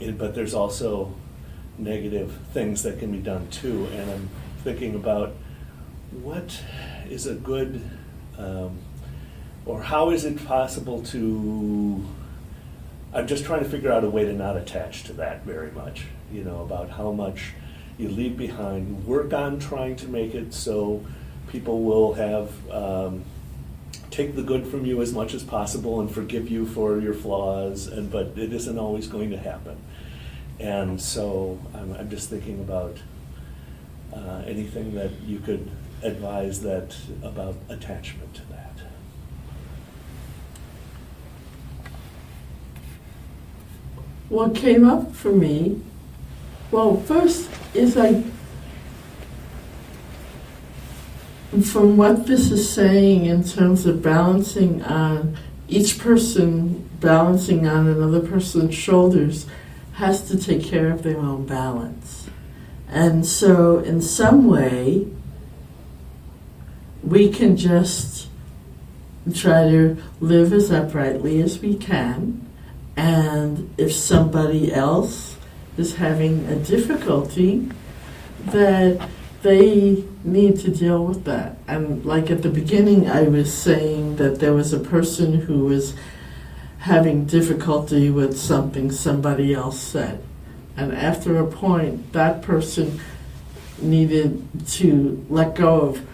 it- 0.00 0.18
but 0.18 0.34
there's 0.34 0.54
also 0.54 1.12
negative 1.78 2.32
things 2.52 2.82
that 2.82 2.98
can 2.98 3.12
be 3.12 3.18
done 3.18 3.46
too. 3.50 3.86
And 3.92 4.10
I'm 4.10 4.28
thinking 4.64 4.94
about 4.94 5.34
what 6.22 6.60
is 7.08 7.26
a 7.26 7.34
good, 7.34 7.80
um, 8.36 8.78
or 9.66 9.82
how 9.82 10.10
is 10.10 10.24
it 10.24 10.44
possible 10.46 11.02
to. 11.04 12.04
I'm 13.12 13.26
just 13.26 13.44
trying 13.44 13.62
to 13.62 13.68
figure 13.68 13.90
out 13.90 14.04
a 14.04 14.10
way 14.10 14.24
to 14.24 14.32
not 14.32 14.56
attach 14.56 15.04
to 15.04 15.12
that 15.14 15.44
very 15.44 15.70
much, 15.70 16.04
you 16.32 16.44
know, 16.44 16.60
about 16.62 16.90
how 16.90 17.10
much 17.12 17.52
you 17.96 18.08
leave 18.08 18.36
behind. 18.36 19.06
Work 19.06 19.32
on 19.32 19.58
trying 19.58 19.96
to 19.96 20.08
make 20.08 20.34
it 20.34 20.52
so 20.52 21.04
people 21.48 21.82
will 21.82 22.14
have. 22.14 22.50
Um, 22.70 23.24
take 24.18 24.34
the 24.34 24.42
good 24.42 24.66
from 24.66 24.84
you 24.84 25.00
as 25.00 25.12
much 25.12 25.32
as 25.32 25.44
possible 25.44 26.00
and 26.00 26.12
forgive 26.12 26.50
you 26.50 26.66
for 26.66 26.98
your 26.98 27.14
flaws 27.14 27.86
and 27.86 28.10
but 28.10 28.26
it 28.36 28.52
isn't 28.52 28.76
always 28.76 29.06
going 29.06 29.30
to 29.30 29.38
happen. 29.38 29.78
And 30.58 31.00
so 31.00 31.60
i'm, 31.72 31.92
I'm 31.94 32.10
just 32.10 32.28
thinking 32.28 32.58
about 32.58 32.98
uh, 34.12 34.42
anything 34.44 34.96
that 34.96 35.12
you 35.24 35.38
could 35.38 35.70
advise 36.02 36.62
that 36.62 36.96
about 37.22 37.54
attachment 37.68 38.34
to 38.34 38.42
that. 38.50 38.82
What 44.28 44.56
came 44.56 44.84
up 44.84 45.14
for 45.14 45.30
me 45.30 45.80
well 46.72 46.96
first 47.02 47.48
is 47.72 47.94
like 47.94 48.16
from 51.62 51.96
what 51.96 52.26
this 52.26 52.50
is 52.50 52.68
saying 52.68 53.24
in 53.24 53.42
terms 53.42 53.86
of 53.86 54.02
balancing 54.02 54.82
on 54.82 55.36
each 55.68 55.98
person 55.98 56.88
balancing 57.00 57.66
on 57.66 57.86
another 57.86 58.20
person's 58.20 58.74
shoulders 58.74 59.46
has 59.94 60.26
to 60.28 60.38
take 60.38 60.64
care 60.64 60.90
of 60.90 61.02
their 61.02 61.18
own 61.18 61.46
balance. 61.46 62.28
And 62.88 63.26
so, 63.26 63.78
in 63.78 64.00
some 64.00 64.46
way, 64.46 65.06
we 67.02 67.30
can 67.30 67.56
just 67.56 68.28
try 69.34 69.68
to 69.68 70.02
live 70.20 70.52
as 70.52 70.70
uprightly 70.70 71.42
as 71.42 71.58
we 71.60 71.76
can. 71.76 72.46
And 72.96 73.74
if 73.76 73.92
somebody 73.92 74.72
else 74.72 75.36
is 75.76 75.96
having 75.96 76.46
a 76.46 76.56
difficulty, 76.56 77.68
that 78.46 79.08
they 79.42 80.04
need 80.24 80.58
to 80.60 80.70
deal 80.70 81.04
with 81.04 81.24
that. 81.24 81.58
And 81.66 82.04
like 82.04 82.30
at 82.30 82.42
the 82.42 82.50
beginning, 82.50 83.08
I 83.08 83.22
was 83.22 83.52
saying 83.52 84.16
that 84.16 84.40
there 84.40 84.52
was 84.52 84.72
a 84.72 84.80
person 84.80 85.34
who 85.34 85.66
was 85.66 85.94
having 86.78 87.24
difficulty 87.26 88.10
with 88.10 88.38
something 88.38 88.90
somebody 88.90 89.54
else 89.54 89.80
said. 89.80 90.22
And 90.76 90.92
after 90.92 91.38
a 91.38 91.46
point, 91.46 92.12
that 92.12 92.42
person 92.42 93.00
needed 93.80 94.44
to 94.66 95.24
let 95.28 95.54
go 95.54 95.80
of 95.80 96.06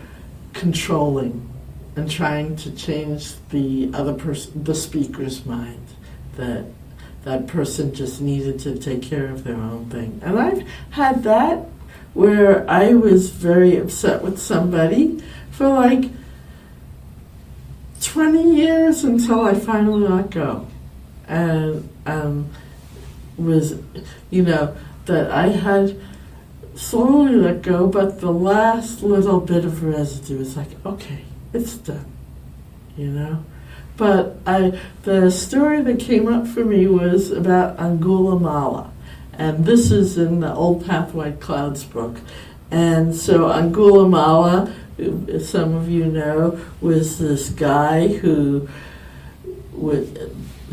controlling 0.53 1.49
and 1.97 2.11
trying 2.11 2.57
to 2.57 2.71
change 2.73 3.35
the 3.51 3.91
other 3.95 4.15
person, 4.15 4.65
the 4.65 4.75
speaker's 4.75 5.47
mind. 5.47 5.87
That 6.37 6.65
that 7.25 7.47
person 7.47 7.95
just 7.95 8.21
needed 8.21 8.59
to 8.61 8.77
take 8.77 9.03
care 9.03 9.31
of 9.31 9.45
their 9.45 9.57
own 9.57 9.89
thing. 9.89 10.21
And 10.23 10.39
I've 10.39 10.67
had 10.91 11.23
that 11.23 11.67
where 12.15 12.69
I 12.71 12.95
was 12.95 13.31
very 13.31 13.77
upset 13.77 14.23
with 14.23 14.39
somebody 14.39 15.23
for 15.51 15.69
like 15.69 16.11
20 18.01 18.55
years 18.55 19.05
until 19.05 19.43
I 19.43 19.55
finally 19.55 20.09
let 20.09 20.31
go. 20.31 20.67
And 21.27 21.89
um, 22.07 22.51
was, 23.37 23.79
you 24.31 24.43
know, 24.43 24.77
that 25.07 25.31
I 25.31 25.49
had 25.49 26.01
slowly 26.75 27.37
let 27.37 27.63
go, 27.63 27.87
but 27.87 28.21
the 28.21 28.33
last 28.33 29.03
little 29.03 29.41
bit 29.41 29.65
of 29.65 29.83
residue 29.83 30.39
was 30.39 30.57
like, 30.57 30.69
okay, 30.85 31.25
it's 31.53 31.77
done, 31.77 32.07
you 32.97 33.09
know? 33.09 33.45
But 33.97 34.37
I, 34.47 34.79
the 35.03 35.31
story 35.31 35.83
that 35.83 36.01
came 36.01 36.27
up 36.27 36.47
for 36.47 36.65
me 36.65 36.87
was 36.87 37.31
about 37.31 37.77
Angulimala. 37.79 38.91
And 39.39 39.65
this 39.65 39.91
is 39.91 40.19
in 40.19 40.41
the 40.41 40.53
Old 40.53 40.87
Path 40.87 41.15
White 41.15 41.41
Clouds 41.41 41.85
book. 41.85 42.19
And 42.71 43.15
so 43.15 43.49
Angulimala, 43.49 44.73
some 45.45 45.75
of 45.75 45.89
you 45.89 46.07
know, 46.07 46.61
was 46.81 47.19
this 47.19 47.51
guy 47.51 48.09
who 48.09 48.69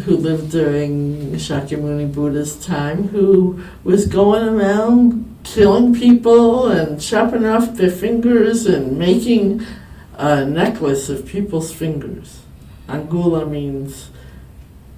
who 0.06 0.16
lived 0.18 0.52
during 0.52 1.32
Shakyamuni 1.34 2.14
Buddha's 2.14 2.64
time, 2.66 3.10
who 3.10 3.62
was 3.84 4.08
going 4.08 4.48
around 4.48 5.40
killing 5.44 5.94
people 5.94 6.68
and 6.68 7.02
chopping 7.02 7.46
off 7.46 7.76
their 7.76 7.92
fingers 7.92 8.66
and 8.66 8.98
making 8.98 9.66
a 10.14 10.46
necklace 10.46 11.10
of 11.10 11.26
people's 11.26 11.74
fingers. 11.74 12.42
Angula 12.88 13.50
means 13.50 14.10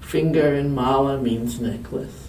finger 0.00 0.54
and 0.54 0.74
mala 0.74 1.18
means 1.18 1.60
necklace. 1.60 2.23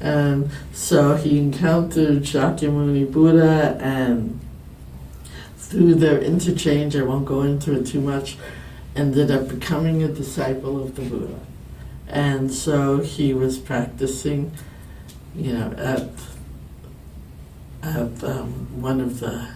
And 0.00 0.50
so 0.72 1.16
he 1.16 1.38
encountered 1.38 2.22
Shakyamuni 2.22 3.10
Buddha, 3.10 3.78
and 3.80 4.40
through 5.56 5.94
their 5.96 6.20
interchange, 6.20 6.94
I 6.94 7.02
won't 7.02 7.24
go 7.24 7.42
into 7.42 7.78
it 7.78 7.86
too 7.86 8.00
much, 8.00 8.36
ended 8.94 9.30
up 9.30 9.48
becoming 9.48 10.02
a 10.02 10.08
disciple 10.08 10.82
of 10.82 10.94
the 10.94 11.02
Buddha. 11.02 11.40
And 12.06 12.52
so 12.52 12.98
he 12.98 13.32
was 13.32 13.58
practicing, 13.58 14.52
you 15.34 15.52
know, 15.52 15.72
at 15.76 16.08
at 17.82 18.24
um, 18.24 18.80
one 18.80 19.00
of 19.00 19.20
the 19.20 19.46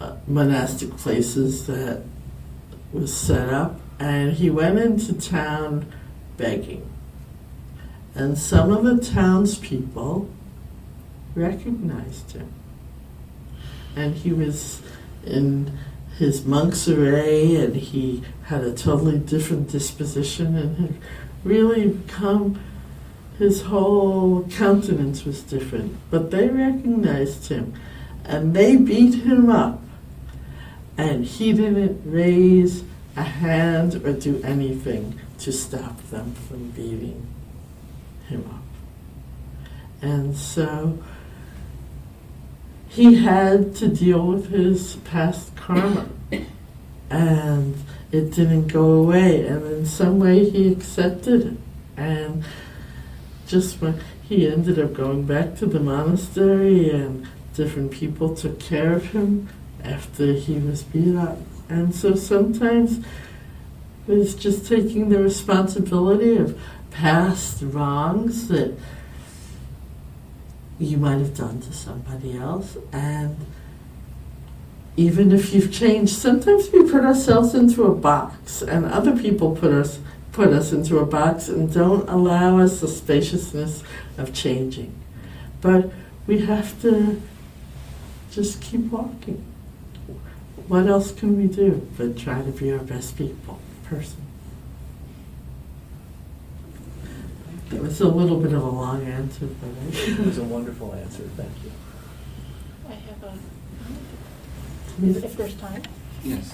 uh, 0.00 0.16
monastic 0.26 0.94
places 0.96 1.66
that 1.66 2.02
was 2.92 3.14
set 3.14 3.48
up, 3.48 3.80
and 3.98 4.32
he 4.34 4.50
went 4.50 4.78
into 4.78 5.14
town 5.14 5.90
begging. 6.36 6.91
And 8.14 8.36
some 8.36 8.70
of 8.70 8.84
the 8.84 9.02
townspeople 9.02 10.28
recognized 11.34 12.32
him. 12.32 12.52
And 13.96 14.14
he 14.14 14.32
was 14.32 14.82
in 15.24 15.78
his 16.18 16.44
monk's 16.44 16.88
array, 16.88 17.56
and 17.56 17.74
he 17.74 18.22
had 18.44 18.64
a 18.64 18.74
totally 18.74 19.18
different 19.18 19.70
disposition, 19.70 20.56
and 20.56 20.76
had 20.76 20.94
really 21.42 21.88
become 21.88 22.60
his 23.38 23.62
whole 23.62 24.46
countenance 24.50 25.24
was 25.24 25.42
different. 25.42 25.96
But 26.10 26.30
they 26.30 26.48
recognized 26.48 27.48
him, 27.48 27.72
and 28.24 28.54
they 28.54 28.76
beat 28.76 29.22
him 29.22 29.48
up. 29.48 29.82
And 30.98 31.24
he 31.24 31.54
didn't 31.54 32.02
raise 32.04 32.84
a 33.16 33.22
hand 33.22 34.06
or 34.06 34.12
do 34.12 34.42
anything 34.42 35.18
to 35.38 35.50
stop 35.50 36.00
them 36.10 36.34
from 36.34 36.70
beating 36.70 37.31
him 38.32 38.50
up. 38.50 38.62
And 40.02 40.36
so 40.36 41.02
he 42.88 43.22
had 43.22 43.74
to 43.76 43.88
deal 43.88 44.26
with 44.26 44.50
his 44.50 44.96
past 44.96 45.54
karma. 45.56 46.08
And 47.08 47.76
it 48.10 48.32
didn't 48.32 48.68
go 48.68 48.92
away. 48.92 49.46
And 49.46 49.64
in 49.66 49.86
some 49.86 50.18
way, 50.18 50.48
he 50.50 50.72
accepted 50.72 51.46
it. 51.46 51.58
And 51.96 52.44
just 53.46 53.80
when 53.80 54.00
he 54.22 54.48
ended 54.48 54.78
up 54.78 54.94
going 54.94 55.24
back 55.24 55.56
to 55.56 55.66
the 55.66 55.80
monastery, 55.80 56.90
and 56.90 57.26
different 57.54 57.92
people 57.92 58.34
took 58.34 58.58
care 58.58 58.94
of 58.94 59.06
him 59.12 59.48
after 59.84 60.32
he 60.32 60.58
was 60.58 60.82
beat 60.82 61.16
up. 61.16 61.38
And 61.68 61.94
so 61.94 62.14
sometimes 62.14 63.04
it's 64.08 64.34
just 64.34 64.66
taking 64.66 65.08
the 65.10 65.22
responsibility 65.22 66.36
of 66.36 66.58
past 66.92 67.62
wrongs 67.62 68.48
that 68.48 68.76
you 70.78 70.96
might 70.96 71.18
have 71.18 71.36
done 71.36 71.60
to 71.60 71.72
somebody 71.72 72.36
else. 72.36 72.76
And 72.92 73.36
even 74.96 75.32
if 75.32 75.54
you've 75.54 75.72
changed 75.72 76.12
sometimes 76.12 76.70
we 76.70 76.90
put 76.90 77.04
ourselves 77.04 77.54
into 77.54 77.84
a 77.84 77.94
box 77.94 78.60
and 78.60 78.84
other 78.84 79.16
people 79.16 79.56
put 79.56 79.72
us 79.72 79.98
put 80.32 80.48
us 80.48 80.72
into 80.72 80.98
a 80.98 81.06
box 81.06 81.48
and 81.48 81.72
don't 81.72 82.08
allow 82.08 82.58
us 82.58 82.80
the 82.80 82.88
spaciousness 82.88 83.82
of 84.18 84.32
changing. 84.32 84.94
But 85.60 85.90
we 86.26 86.40
have 86.40 86.80
to 86.82 87.20
just 88.30 88.60
keep 88.60 88.90
walking. 88.90 89.44
What 90.68 90.86
else 90.86 91.12
can 91.12 91.36
we 91.36 91.48
do 91.54 91.86
but 91.96 92.16
try 92.16 92.42
to 92.42 92.50
be 92.50 92.72
our 92.72 92.78
best 92.78 93.16
people 93.16 93.60
person 93.84 94.31
it 97.72 97.80
was 97.82 98.00
a 98.00 98.08
little 98.08 98.38
bit 98.40 98.52
of 98.52 98.62
a 98.62 98.68
long 98.68 99.04
answer 99.06 99.46
but 99.46 99.68
I 99.68 99.96
It 100.10 100.26
was 100.26 100.38
a 100.38 100.42
wonderful 100.56 100.92
answer, 100.94 101.22
thank 101.36 101.50
you. 101.64 101.70
I 102.88 102.92
have 102.94 103.22
a, 103.24 103.38
Yes. 105.00 105.16
if 105.24 105.36
there's 105.36 105.54
time. 105.54 105.82
Yes. 106.22 106.52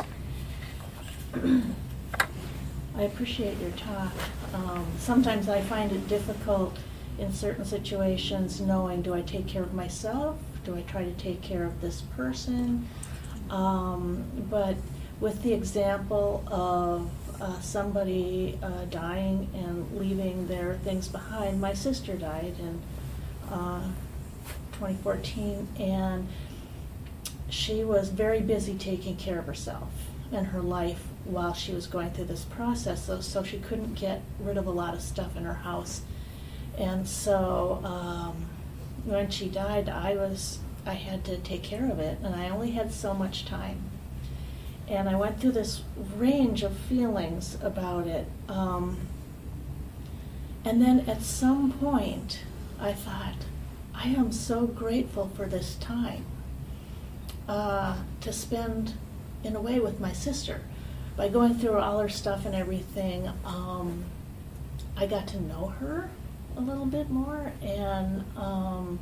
I 2.96 3.02
appreciate 3.02 3.58
your 3.58 3.70
talk. 3.72 4.12
Um, 4.54 4.86
Sometimes 4.98 5.48
I 5.48 5.60
find 5.60 5.92
it 5.92 6.08
difficult 6.08 6.76
in 7.18 7.32
certain 7.32 7.64
situations 7.64 8.60
knowing, 8.60 9.02
do 9.02 9.12
I 9.14 9.22
take 9.22 9.46
care 9.46 9.62
of 9.62 9.74
myself? 9.74 10.38
Do 10.64 10.76
I 10.76 10.82
try 10.82 11.04
to 11.04 11.12
take 11.12 11.42
care 11.42 11.64
of 11.64 11.80
this 11.80 12.02
person? 12.16 12.86
Um, 13.50 14.24
But 14.50 14.76
with 15.20 15.42
the 15.42 15.52
example 15.52 16.44
of 16.46 17.10
uh, 17.40 17.60
somebody 17.60 18.58
uh, 18.62 18.84
dying 18.86 19.48
and 19.54 19.98
leaving 19.98 20.48
their 20.48 20.74
things 20.84 21.08
behind, 21.08 21.60
my 21.60 21.72
sister 21.72 22.16
died 22.16 22.54
in 22.58 22.82
uh, 23.50 23.82
2014, 24.72 25.68
and 25.78 26.28
she 27.48 27.84
was 27.84 28.10
very 28.10 28.40
busy 28.40 28.74
taking 28.74 29.16
care 29.16 29.38
of 29.38 29.46
herself 29.46 29.88
and 30.32 30.48
her 30.48 30.60
life 30.60 31.04
while 31.24 31.54
she 31.54 31.72
was 31.72 31.86
going 31.86 32.10
through 32.10 32.24
this 32.24 32.44
process, 32.44 33.06
so, 33.06 33.20
so 33.20 33.42
she 33.42 33.58
couldn't 33.58 33.94
get 33.94 34.22
rid 34.40 34.56
of 34.56 34.66
a 34.66 34.70
lot 34.70 34.94
of 34.94 35.00
stuff 35.00 35.36
in 35.36 35.44
her 35.44 35.54
house. 35.54 36.02
And 36.76 37.08
so 37.08 37.80
um, 37.84 38.46
when 39.04 39.30
she 39.30 39.48
died, 39.48 39.88
I 39.88 40.14
was 40.14 40.58
I 40.86 40.94
had 40.94 41.24
to 41.26 41.36
take 41.36 41.62
care 41.62 41.90
of 41.90 41.98
it, 41.98 42.18
and 42.22 42.34
I 42.34 42.48
only 42.48 42.70
had 42.70 42.92
so 42.92 43.12
much 43.12 43.44
time. 43.44 43.82
And 44.88 45.08
I 45.08 45.16
went 45.16 45.40
through 45.40 45.52
this 45.52 45.82
range 46.16 46.62
of 46.62 46.76
feelings 46.76 47.58
about 47.62 48.06
it. 48.06 48.26
Um, 48.48 48.96
and 50.64 50.80
then 50.82 51.00
at 51.08 51.22
some 51.22 51.72
point, 51.72 52.40
I 52.80 52.92
thought, 52.92 53.44
I 53.94 54.08
am 54.08 54.32
so 54.32 54.66
grateful 54.66 55.30
for 55.34 55.46
this 55.46 55.74
time 55.76 56.24
uh, 57.48 57.96
to 58.20 58.32
spend 58.32 58.94
in 59.42 59.56
a 59.56 59.60
way 59.60 59.80
with 59.80 60.00
my 60.00 60.12
sister. 60.12 60.60
By 61.16 61.28
going 61.28 61.54
through 61.54 61.78
all 61.78 61.98
her 61.98 62.08
stuff 62.08 62.46
and 62.46 62.54
everything, 62.54 63.28
um, 63.44 64.04
I 64.96 65.06
got 65.06 65.26
to 65.28 65.40
know 65.42 65.66
her 65.80 66.10
a 66.56 66.60
little 66.60 66.86
bit 66.86 67.10
more, 67.10 67.52
and 67.62 68.24
um, 68.36 68.98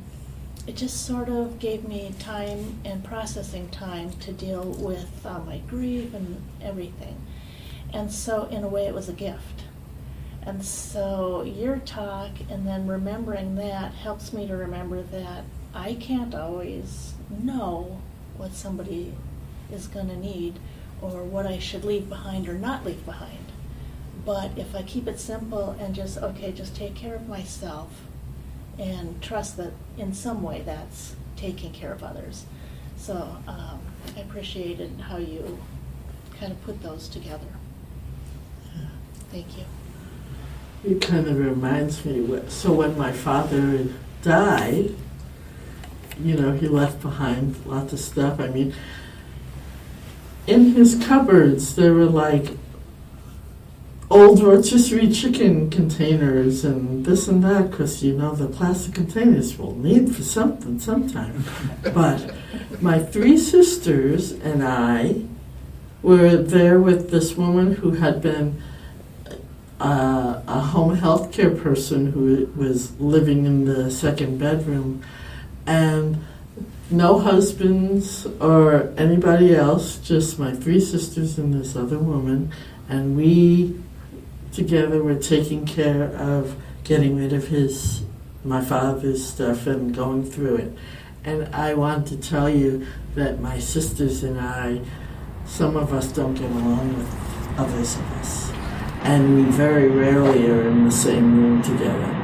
it 0.67 0.75
just 0.75 1.05
sort 1.05 1.29
of 1.29 1.59
gave 1.59 1.87
me 1.87 2.13
time 2.19 2.79
and 2.83 3.01
processing 3.01 3.69
time 3.69 4.11
to 4.11 4.33
deal 4.33 4.63
with 4.63 5.25
uh, 5.25 5.39
my 5.39 5.59
grief 5.59 6.13
and 6.13 6.41
everything. 6.61 7.15
And 7.93 8.11
so, 8.11 8.43
in 8.51 8.65
a 8.65 8.67
way, 8.67 8.85
it 8.85 8.93
was 8.93 9.07
a 9.07 9.13
gift. 9.13 9.63
And 10.41 10.63
so, 10.63 11.43
your 11.43 11.77
talk 11.77 12.31
and 12.49 12.67
then 12.67 12.85
remembering 12.85 13.55
that 13.55 13.93
helps 13.93 14.33
me 14.33 14.45
to 14.47 14.57
remember 14.57 15.01
that 15.03 15.45
I 15.73 15.93
can't 15.93 16.35
always 16.35 17.13
know 17.29 18.01
what 18.35 18.53
somebody 18.53 19.13
is 19.71 19.87
going 19.87 20.09
to 20.09 20.17
need 20.17 20.59
or 21.01 21.23
what 21.23 21.45
I 21.45 21.59
should 21.59 21.85
leave 21.85 22.09
behind 22.09 22.49
or 22.49 22.55
not 22.55 22.85
leave 22.85 23.05
behind. 23.05 23.51
But 24.25 24.51
if 24.57 24.75
I 24.75 24.83
keep 24.83 25.07
it 25.07 25.19
simple 25.19 25.77
and 25.79 25.95
just, 25.95 26.17
okay, 26.17 26.51
just 26.51 26.75
take 26.75 26.95
care 26.95 27.15
of 27.15 27.29
myself 27.29 28.01
and 28.79 29.21
trust 29.21 29.57
that 29.57 29.73
in 29.97 30.13
some 30.13 30.43
way 30.43 30.61
that's 30.65 31.15
taking 31.35 31.71
care 31.71 31.91
of 31.91 32.03
others. 32.03 32.45
So 32.97 33.37
um, 33.47 33.79
I 34.15 34.19
appreciated 34.21 34.99
how 34.99 35.17
you 35.17 35.59
kind 36.39 36.51
of 36.51 36.61
put 36.63 36.81
those 36.81 37.07
together. 37.07 37.47
Thank 39.31 39.57
you. 39.57 39.65
It 40.83 41.01
kind 41.01 41.27
of 41.27 41.37
reminds 41.37 42.05
me. 42.05 42.41
So 42.47 42.71
when 42.71 42.97
my 42.97 43.11
father 43.11 43.87
died, 44.21 44.95
you 46.23 46.35
know, 46.35 46.53
he 46.53 46.67
left 46.67 47.01
behind 47.01 47.65
lots 47.65 47.93
of 47.93 47.99
stuff. 47.99 48.39
I 48.39 48.47
mean, 48.47 48.73
in 50.45 50.71
his 50.73 50.95
cupboards 51.03 51.75
there 51.75 51.93
were 51.93 52.05
like 52.05 52.57
old 54.09 54.41
rotisserie 54.41 55.11
chicken 55.11 55.69
containers 55.69 56.63
and 56.63 57.05
this 57.05 57.27
and 57.27 57.43
that 57.43 57.71
because 57.71 58.03
you 58.03 58.17
know 58.17 58.33
the 58.33 58.47
plastic 58.47 58.95
containers 58.95 59.57
will 59.57 59.75
need 59.75 60.15
for 60.15 60.23
something 60.23 60.79
sometime. 60.79 61.43
but 61.93 62.33
my 62.81 62.99
three 62.99 63.37
sisters 63.37 64.31
and 64.31 64.63
I 64.63 65.23
were 66.01 66.37
there 66.37 66.79
with 66.79 67.11
this 67.11 67.35
woman 67.35 67.75
who 67.75 67.91
had 67.91 68.21
been 68.21 68.61
uh, 69.79 70.41
a 70.47 70.59
home 70.59 70.95
health 70.95 71.31
care 71.31 71.51
person 71.51 72.11
who 72.13 72.49
was 72.55 72.97
living 72.99 73.45
in 73.45 73.65
the 73.65 73.91
second 73.91 74.39
bedroom 74.39 75.03
and 75.65 76.23
no 76.89 77.19
husbands 77.19 78.25
or 78.39 78.93
anybody 78.97 79.53
else, 79.53 79.97
just 79.97 80.39
my 80.39 80.53
three 80.53 80.79
sisters 80.79 81.37
and 81.37 81.53
this 81.53 81.75
other 81.75 81.99
woman, 81.99 82.51
and 82.87 83.17
we 83.17 83.75
together 84.57 85.03
were 85.03 85.13
taking 85.13 85.67
care 85.67 86.05
of 86.15 86.55
getting 86.83 87.15
rid 87.15 87.31
of 87.31 87.49
his 87.49 88.01
my 88.43 88.59
father's 88.59 89.23
stuff 89.23 89.67
and 89.67 89.95
going 89.95 90.25
through 90.25 90.55
it. 90.55 90.71
And 91.23 91.53
I 91.53 91.75
want 91.75 92.07
to 92.07 92.17
tell 92.17 92.49
you 92.49 92.87
that 93.13 93.39
my 93.39 93.59
sisters 93.59 94.23
and 94.23 94.39
I, 94.39 94.81
some 95.45 95.77
of 95.77 95.93
us 95.93 96.11
don't 96.11 96.33
get 96.33 96.49
along 96.49 96.97
with 96.97 97.59
others 97.59 97.97
of 97.97 98.11
us. 98.13 98.51
And 99.03 99.35
we 99.35 99.43
very 99.51 99.89
rarely 99.89 100.49
are 100.49 100.67
in 100.67 100.85
the 100.85 100.91
same 100.91 101.39
room 101.39 101.61
together. 101.61 102.13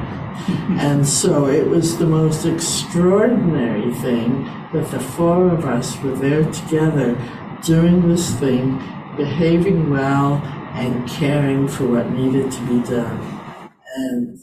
And 0.89 1.07
so 1.07 1.45
it 1.47 1.67
was 1.67 1.97
the 1.97 2.07
most 2.07 2.45
extraordinary 2.45 3.93
thing 4.05 4.43
that 4.73 4.89
the 4.91 4.99
four 4.99 5.49
of 5.49 5.65
us 5.65 5.97
were 6.01 6.15
there 6.15 6.43
together 6.51 7.15
doing 7.63 8.09
this 8.09 8.35
thing 8.39 8.81
behaving 9.15 9.89
well 9.89 10.41
and 10.73 11.07
caring 11.07 11.67
for 11.67 11.87
what 11.87 12.09
needed 12.11 12.51
to 12.51 12.61
be 12.67 12.87
done. 12.89 13.69
And 13.95 14.39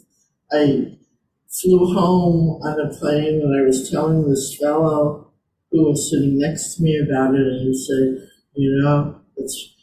I 0.53 0.97
flew 1.49 1.93
home 1.93 2.63
on 2.63 2.81
a 2.81 2.95
plane 2.99 3.41
and 3.43 3.57
I 3.57 3.67
was 3.67 3.91
telling 3.91 4.29
this 4.29 4.57
fellow 4.57 5.31
who 5.71 5.89
was 5.89 6.11
sitting 6.11 6.39
next 6.39 6.77
to 6.77 6.83
me 6.83 6.99
about 6.99 7.35
it, 7.35 7.47
and 7.47 7.61
he 7.61 7.75
said, 7.75 8.29
You 8.55 8.83
know, 8.83 9.21
it's 9.37 9.75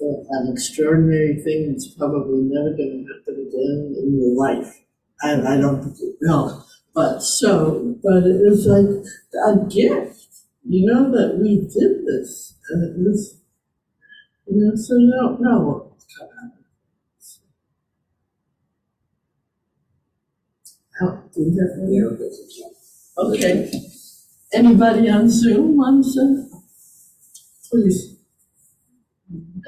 uh, 0.00 0.06
an 0.30 0.52
extraordinary 0.52 1.40
thing 1.42 1.72
that's 1.72 1.94
probably 1.94 2.42
never 2.42 2.76
going 2.76 3.06
to 3.06 3.14
happen 3.14 3.46
again 3.48 3.94
in 3.98 4.20
your 4.20 4.36
life. 4.36 4.80
And 5.22 5.48
I 5.48 5.56
don't 5.56 5.96
will. 6.20 6.66
But 6.94 7.20
so, 7.20 7.96
but 8.02 8.24
it 8.24 8.40
was 8.48 8.66
like 8.66 8.86
a 9.48 9.66
gift, 9.68 10.28
you 10.68 10.86
know, 10.86 11.10
that 11.10 11.38
we 11.38 11.60
did 11.60 12.06
this. 12.06 12.54
And 12.70 12.84
it 12.84 13.08
was, 13.08 13.40
you 14.46 14.56
know, 14.64 14.74
so 14.76 14.94
you 14.96 15.12
don't 15.12 15.40
know 15.40 15.60
what's 15.60 16.04
going 16.16 16.30
to 16.30 16.36
happen. 16.36 16.64
Okay. 23.18 23.70
Anybody 24.52 25.10
on 25.10 25.28
Zoom 25.28 25.76
wants 25.76 26.14
to? 26.14 26.48
Please. 27.70 28.16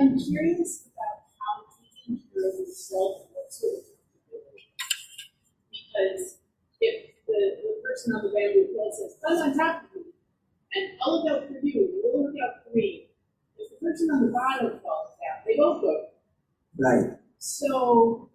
I'm 0.00 0.18
curious 0.18 0.86
about 0.86 1.26
how 1.40 1.64
taking 1.82 2.22
care 2.32 2.48
of 2.50 2.58
yourself. 2.60 3.22
Because 5.70 6.38
if 6.80 7.10
the, 7.26 7.56
the 7.62 7.82
person 7.82 8.14
on 8.14 8.22
the 8.24 8.30
bamboo 8.30 8.68
pole 8.76 8.92
says, 8.92 9.16
come 9.26 9.38
on 9.38 9.56
top 9.56 9.84
of 9.84 9.94
me, 9.96 10.02
and 10.74 10.90
I'll 11.02 11.24
look 11.24 11.32
out 11.32 11.48
for 11.48 11.54
you, 11.66 12.02
you'll 12.02 12.24
look 12.24 12.34
out 12.44 12.64
for 12.64 12.76
me. 12.76 13.05
Person 13.86 14.10
on 14.10 14.26
the 14.26 14.32
bottom 14.34 14.80
falls 14.82 15.14
down, 15.22 15.46
they 15.46 15.54
both 15.54 15.78
go. 15.80 16.10
Right. 16.74 17.22
So, 17.38 18.30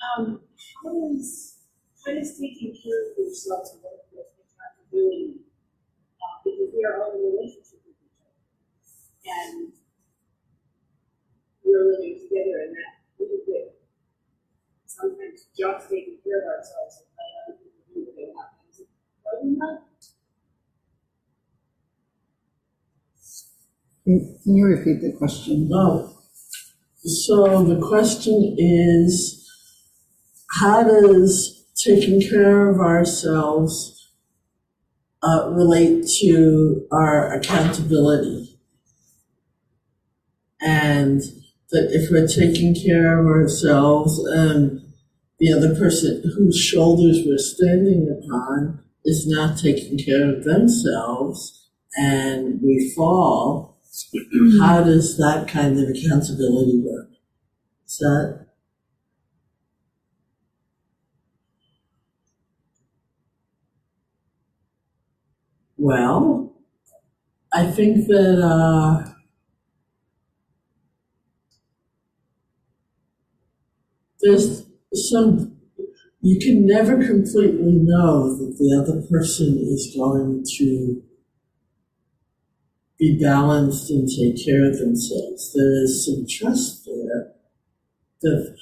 um, 0.00 0.40
how 0.72 0.88
does, 0.88 1.58
how 2.00 2.14
does 2.14 2.40
taking 2.40 2.72
care 2.72 3.12
of 3.12 3.18
yourself 3.20 3.76
and 3.76 3.84
work 3.84 4.08
with 4.08 4.24
accountability? 4.40 5.44
Uh, 6.16 6.40
because 6.48 6.72
we 6.72 6.80
are 6.88 6.96
all 6.96 7.12
in 7.12 7.20
a 7.20 7.28
relationship 7.28 7.84
with 7.84 8.00
each 8.00 8.16
other. 8.24 8.40
And 9.28 9.76
we're 11.60 11.92
living 11.92 12.16
together 12.16 12.56
and 12.64 12.72
that 12.72 12.92
little 13.20 13.44
bit. 13.44 13.76
Sometimes 14.88 15.52
just 15.52 15.92
taking 15.92 16.24
care 16.24 16.40
of 16.40 16.56
ourselves 16.56 17.04
and 17.04 17.12
letting 17.20 17.36
other 17.44 17.56
people 17.60 17.84
do 17.92 18.00
what 18.00 18.16
they 18.16 18.32
want. 18.32 18.48
Is 18.72 18.80
it 18.80 18.88
more 19.20 19.36
than 19.44 19.60
that? 19.60 19.84
Can 24.06 24.38
you 24.44 24.66
repeat 24.66 25.00
the 25.00 25.12
question? 25.18 25.68
No. 25.68 26.12
So 27.02 27.64
the 27.64 27.84
question 27.84 28.54
is, 28.56 29.44
how 30.60 30.84
does 30.84 31.64
taking 31.74 32.20
care 32.20 32.68
of 32.68 32.78
ourselves 32.78 34.12
uh, 35.24 35.50
relate 35.50 36.06
to 36.20 36.86
our 36.92 37.32
accountability? 37.32 38.60
And 40.60 41.20
that 41.72 41.90
if 41.90 42.08
we're 42.08 42.28
taking 42.28 42.76
care 42.76 43.18
of 43.18 43.26
ourselves 43.26 44.24
and 44.26 44.82
the 45.40 45.52
other 45.52 45.74
person 45.74 46.22
whose 46.36 46.56
shoulders 46.56 47.24
we're 47.26 47.38
standing 47.38 48.08
upon 48.08 48.84
is 49.04 49.26
not 49.26 49.58
taking 49.58 49.98
care 49.98 50.32
of 50.32 50.44
themselves 50.44 51.68
and 51.96 52.60
we 52.62 52.92
fall, 52.96 53.75
how 54.60 54.82
does 54.82 55.16
that 55.18 55.48
kind 55.48 55.78
of 55.78 55.88
accountability 55.88 56.80
work? 56.84 57.08
Is 57.86 57.98
that 57.98 58.46
well? 65.78 66.52
I 67.52 67.66
think 67.72 68.06
that 68.08 68.40
uh, 68.40 69.10
there's 74.20 74.64
some 74.94 75.56
you 76.22 76.38
can 76.40 76.66
never 76.66 76.96
completely 77.06 77.72
know 77.74 78.36
that 78.36 78.56
the 78.58 78.76
other 78.82 79.02
person 79.08 79.58
is 79.58 79.94
going 79.96 80.44
to 80.58 81.02
be 82.98 83.18
balanced 83.20 83.90
and 83.90 84.08
take 84.08 84.44
care 84.44 84.64
of 84.64 84.78
themselves. 84.78 85.52
There 85.54 85.82
is 85.82 86.06
some 86.06 86.26
trust 86.28 86.86
there 86.86 87.32
that, 88.22 88.56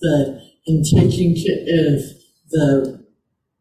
that 0.00 0.42
in 0.66 0.82
taking 0.84 1.34
care, 1.34 1.64
if 1.66 2.04
the 2.50 3.04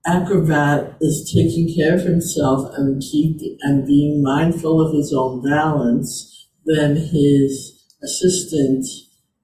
acrobat 0.06 0.98
is 1.02 1.32
taking 1.34 1.74
care 1.76 1.96
of 1.96 2.02
himself 2.02 2.74
and 2.76 3.02
keep 3.02 3.42
and 3.62 3.86
being 3.86 4.24
mindful 4.24 4.82
of 4.86 4.94
his 4.94 5.14
own 5.14 5.44
balance, 5.44 6.48
then 6.66 6.96
his 6.96 7.86
assistant 8.04 8.86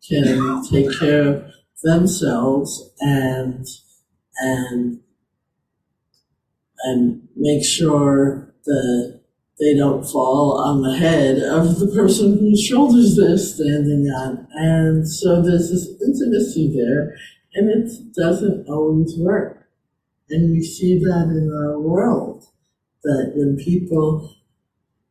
can 0.08 0.64
take 0.70 0.98
care 1.00 1.28
of 1.28 1.52
themselves 1.84 2.92
and 3.00 3.66
and 4.38 5.00
and 6.84 7.28
make 7.36 7.64
sure 7.66 8.54
that 8.66 9.15
they 9.60 9.76
don't 9.76 10.04
fall 10.04 10.58
on 10.58 10.82
the 10.82 10.98
head 10.98 11.38
of 11.38 11.80
the 11.80 11.88
person 11.88 12.38
whose 12.38 12.62
shoulders 12.62 13.16
they're 13.16 13.38
standing 13.38 14.08
on. 14.08 14.48
And 14.52 15.08
so 15.08 15.42
there's 15.42 15.70
this 15.72 15.88
intimacy 16.02 16.76
there, 16.76 17.16
and 17.54 17.70
it 17.70 18.14
doesn't 18.14 18.68
always 18.68 19.18
work. 19.18 19.68
And 20.30 20.52
we 20.52 20.62
see 20.62 21.00
that 21.00 21.30
in 21.30 21.52
our 21.54 21.80
world, 21.80 22.46
that 23.04 23.32
when 23.36 23.56
people 23.58 24.36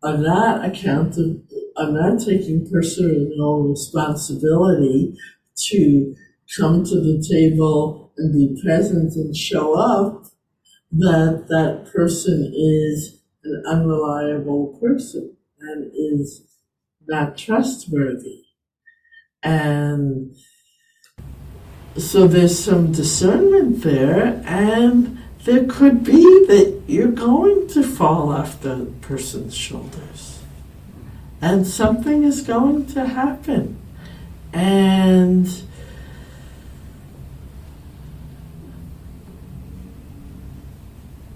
are 0.03 0.19
not 0.19 0.65
accountable, 0.65 1.43
are 1.77 1.91
not 1.91 2.21
taking 2.21 2.69
personal 2.71 3.63
responsibility 3.63 5.17
to 5.57 6.15
come 6.59 6.85
to 6.85 7.01
the 7.01 7.27
table 7.29 8.13
and 8.19 8.33
be 8.33 8.61
present 8.63 9.15
and 9.15 9.35
show 9.37 9.75
up, 9.75 10.27
that 10.93 11.47
that 11.49 11.91
person 11.93 12.53
is 12.55 13.21
an 13.45 13.63
unreliable 13.67 14.79
person 14.81 15.37
and 15.61 15.91
is 15.95 16.43
not 17.07 17.37
trustworthy. 17.37 18.43
And 19.43 20.35
so 21.97 22.27
there's 22.27 22.59
some 22.59 22.93
discernment 22.93 23.83
there, 23.83 24.43
and 24.47 25.19
there 25.45 25.65
could 25.65 26.03
be 26.03 26.23
that 26.47 26.83
you're 26.87 27.09
going 27.09 27.69
to 27.69 27.83
fall 27.83 28.33
off 28.33 28.61
the 28.63 28.93
person's 29.03 29.55
shoulders. 29.55 30.41
And 31.41 31.67
something 31.67 32.25
is 32.25 32.43
going 32.43 32.87
to 32.87 33.07
happen. 33.07 33.79
And 34.53 35.47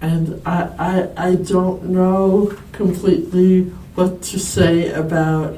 and 0.01 0.41
I, 0.45 1.09
I, 1.17 1.29
I 1.29 1.35
don't 1.35 1.85
know 1.85 2.57
completely 2.71 3.63
what 3.95 4.21
to 4.23 4.39
say 4.39 4.91
about 4.91 5.57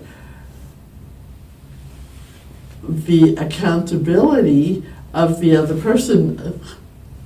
the 2.83 3.35
accountability 3.35 4.83
of 5.13 5.39
the 5.39 5.55
other 5.55 5.79
person. 5.79 6.59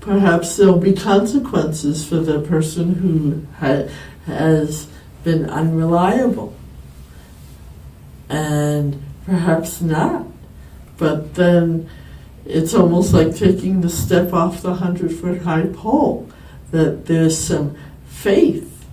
Perhaps 0.02 0.58
there'll 0.58 0.78
be 0.78 0.94
consequences 0.94 2.08
for 2.08 2.18
the 2.18 2.42
person 2.42 2.96
who 2.96 3.46
ha- 3.60 3.88
has 4.26 4.88
been 5.24 5.50
unreliable. 5.50 6.54
And 8.28 9.02
perhaps 9.26 9.82
not. 9.82 10.28
But 10.98 11.36
then 11.36 11.90
it's 12.46 12.74
almost 12.74 13.14
like 13.14 13.36
taking 13.36 13.82
the 13.82 13.90
step 13.90 14.34
off 14.34 14.62
the 14.62 14.72
100 14.72 15.12
foot 15.14 15.42
high 15.44 15.68
pole 15.68 16.30
that 16.76 17.06
there's 17.06 17.38
some 17.38 17.78
faith 18.06 18.86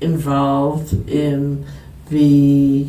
involved 0.00 1.08
in 1.08 1.66
the 2.10 2.86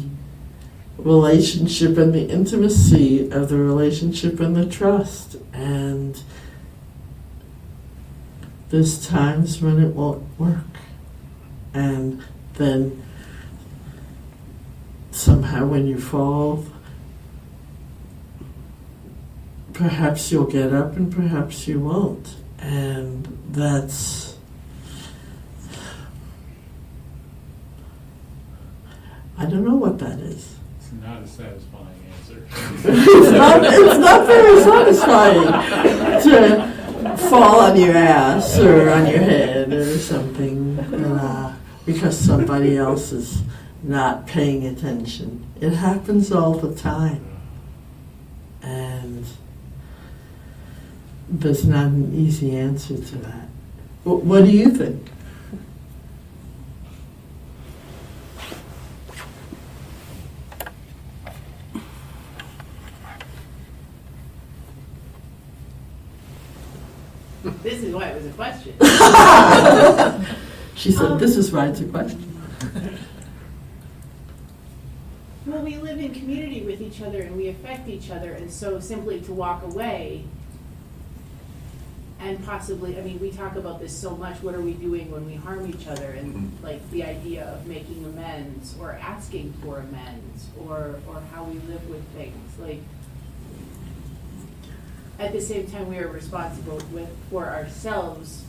relationship 0.98 1.98
and 1.98 2.14
the 2.14 2.28
intimacy 2.30 3.30
of 3.32 3.48
the 3.48 3.56
relationship 3.56 4.40
and 4.42 4.56
the 4.56 4.66
trust. 4.66 5.38
And 5.54 6.22
there's 8.70 9.08
times 9.08 9.62
when 9.62 9.82
it 9.82 9.96
won't 9.96 10.24
work. 10.38 10.80
And 11.74 12.22
then 12.56 13.04
somehow 15.12 15.66
when 15.66 15.88
you 15.88 15.98
fall, 15.98 16.66
perhaps 19.72 20.32
you'll 20.32 20.46
get 20.46 20.74
up 20.74 20.98
and 20.98 21.14
perhaps 21.14 21.68
you 21.68 21.80
won't. 21.80 22.36
And 22.60 23.28
that's 23.52 24.25
I 29.38 29.46
don't 29.46 29.64
know 29.66 29.76
what 29.76 30.00
that 30.00 30.20
is. 30.20 30.56
It's 30.80 30.92
not 31.02 31.22
a 31.22 31.28
satisfying 31.28 31.88
answer. 32.18 32.48
it's, 32.90 33.32
not, 33.32 33.64
it's 33.64 33.98
not 34.00 34.26
very 34.28 34.62
satisfying 34.62 36.22
to 36.24 37.18
fall 37.30 37.60
on 37.62 37.80
your 37.80 37.96
ass 37.98 38.58
or 38.60 38.90
on 38.90 39.06
your 39.08 39.20
head 39.20 39.74
or 39.74 39.98
something 39.98 40.80
uh, 40.80 41.56
because 41.86 42.18
somebody 42.18 42.78
else 42.78 43.12
is 43.12 43.42
not 43.84 44.26
paying 44.26 44.66
attention. 44.68 45.46
It 45.60 45.72
happens 45.72 46.32
all 46.32 46.54
the 46.54 46.74
time. 46.74 47.24
And 48.62 49.26
there's 51.30 51.66
not 51.66 51.88
an 51.88 52.16
easy 52.16 52.56
answer 52.56 52.96
to 52.98 53.16
that. 53.18 53.48
Wh- 54.04 54.26
What 54.26 54.46
do 54.46 54.52
you 54.52 54.70
think? 54.72 55.10
This 67.62 67.84
is 67.84 67.94
why 67.94 68.08
it 68.08 68.16
was 68.16 68.26
a 68.26 68.32
question. 68.32 68.74
She 70.86 70.92
said, 70.92 71.14
um, 71.14 71.18
This 71.18 71.36
is 71.36 71.52
why 71.52 71.66
it's 71.66 71.82
a 71.82 71.86
question. 71.86 72.22
Well, 75.48 75.62
we 75.62 75.78
live 75.78 76.00
in 76.00 76.12
community 76.12 76.64
with 76.64 76.82
each 76.82 77.04
other 77.04 77.22
and 77.22 77.38
we 77.38 77.50
affect 77.50 77.88
each 77.88 78.10
other, 78.10 78.32
and 78.34 78.52
so 78.52 78.80
simply 78.80 79.22
to 79.22 79.32
walk 79.32 79.62
away 79.62 80.26
and 82.20 82.44
possibly, 82.44 82.98
I 82.98 83.02
mean, 83.02 83.20
we 83.20 83.30
talk 83.30 83.56
about 83.56 83.80
this 83.80 83.96
so 83.96 84.16
much, 84.16 84.42
what 84.42 84.56
are 84.56 84.62
we 84.62 84.74
doing 84.74 85.12
when 85.12 85.28
we 85.28 85.36
harm 85.36 85.70
each 85.70 85.86
other? 85.86 86.12
And 86.12 86.34
mm-hmm. 86.34 86.66
like 86.66 86.90
the 86.90 87.04
idea 87.04 87.46
of 87.46 87.68
making 87.68 88.04
amends 88.06 88.76
or 88.80 88.94
asking 88.94 89.54
for 89.62 89.78
amends 89.78 90.48
or, 90.68 91.00
or 91.08 91.22
how 91.32 91.44
we 91.44 91.60
live 91.72 91.88
with 91.90 92.04
things, 92.16 92.60
like 92.60 92.82
at 95.20 95.32
the 95.32 95.42
same 95.42 95.68
time, 95.68 95.90
we 95.90 96.00
are 96.00 96.08
responsible 96.08 96.82
with, 96.92 97.10
for 97.30 97.46
ourselves. 97.46 98.44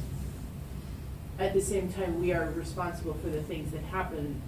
At 1.39 1.53
the 1.53 1.61
same 1.61 1.93
time, 1.93 2.21
we 2.21 2.33
are 2.33 2.51
responsible 2.53 3.15
for 3.15 3.29
the 3.29 3.43
things 3.43 3.73
that 3.73 3.83
happen 3.83 4.41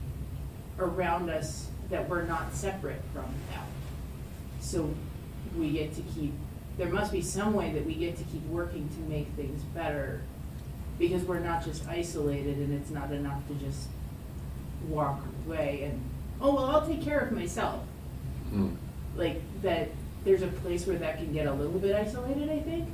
around 0.78 1.28
us 1.28 1.68
that 1.90 2.08
we're 2.08 2.24
not 2.24 2.54
separate 2.54 3.02
from 3.12 3.26
them. 3.50 3.64
So 4.60 4.94
we 5.56 5.72
get 5.72 5.94
to 5.96 6.02
keep, 6.14 6.32
there 6.78 6.88
must 6.88 7.12
be 7.12 7.20
some 7.20 7.52
way 7.52 7.72
that 7.72 7.84
we 7.84 7.94
get 7.94 8.16
to 8.18 8.24
keep 8.24 8.44
working 8.46 8.88
to 8.88 9.00
make 9.10 9.28
things 9.28 9.62
better 9.74 10.22
because 10.98 11.22
we're 11.24 11.40
not 11.40 11.64
just 11.64 11.86
isolated 11.88 12.56
and 12.58 12.72
it's 12.72 12.90
not 12.90 13.12
enough 13.12 13.46
to 13.48 13.54
just 13.54 13.88
walk 14.88 15.20
away 15.46 15.84
and, 15.84 16.02
oh, 16.40 16.54
well, 16.54 16.64
I'll 16.66 16.86
take 16.86 17.02
care 17.02 17.20
of 17.20 17.32
myself. 17.32 17.82
Hmm. 18.50 18.74
Like 19.14 19.40
that, 19.62 19.90
there's 20.24 20.42
a 20.42 20.48
place 20.48 20.86
where 20.86 20.96
that 20.96 21.18
can 21.18 21.32
get 21.32 21.46
a 21.46 21.52
little 21.52 21.78
bit 21.78 21.94
isolated, 21.94 22.50
I 22.50 22.60
think. 22.60 22.88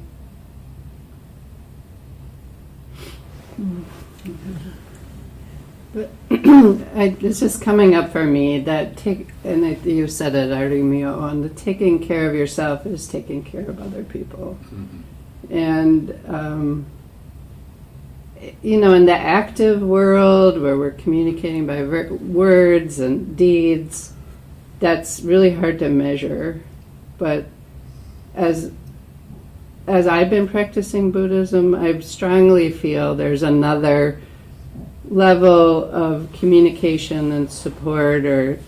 But 5.93 6.11
I, 6.31 7.17
it's 7.21 7.39
just 7.41 7.63
coming 7.63 7.95
up 7.95 8.11
for 8.11 8.25
me 8.25 8.59
that 8.61 8.97
take, 8.97 9.29
and 9.45 9.65
it, 9.65 9.85
you 9.87 10.09
said 10.09 10.35
it, 10.35 10.51
Artemio, 10.51 11.21
on 11.21 11.43
the 11.43 11.49
taking 11.51 12.01
care 12.05 12.29
of 12.29 12.35
yourself 12.35 12.85
is 12.87 13.07
taking 13.07 13.45
care 13.45 13.69
of 13.69 13.81
other 13.81 14.03
people. 14.03 14.59
And, 15.51 16.19
um, 16.27 16.87
you 18.63 18.81
know, 18.81 18.93
in 18.95 19.07
the 19.07 19.17
active 19.17 19.83
world 19.83 20.61
where 20.61 20.77
we're 20.77 20.91
communicating 20.91 21.67
by 21.67 21.83
ver- 21.83 22.13
words 22.13 22.99
and 22.99 23.37
deeds, 23.37 24.13
that's 24.81 25.21
really 25.21 25.55
hard 25.55 25.79
to 25.79 25.89
measure. 25.89 26.61
But 27.19 27.47
as 28.35 28.73
as 29.87 30.07
I've 30.07 30.31
been 30.31 30.49
practicing 30.49 31.11
Buddhism, 31.11 31.75
I 31.75 32.01
strongly 32.01 32.71
feel 32.71 33.15
there's 33.15 33.43
another 33.43 34.21
level 35.09 35.85
of 35.85 36.33
communication 36.33 37.33
and 37.33 37.51
support 37.51 38.25
or 38.25 38.59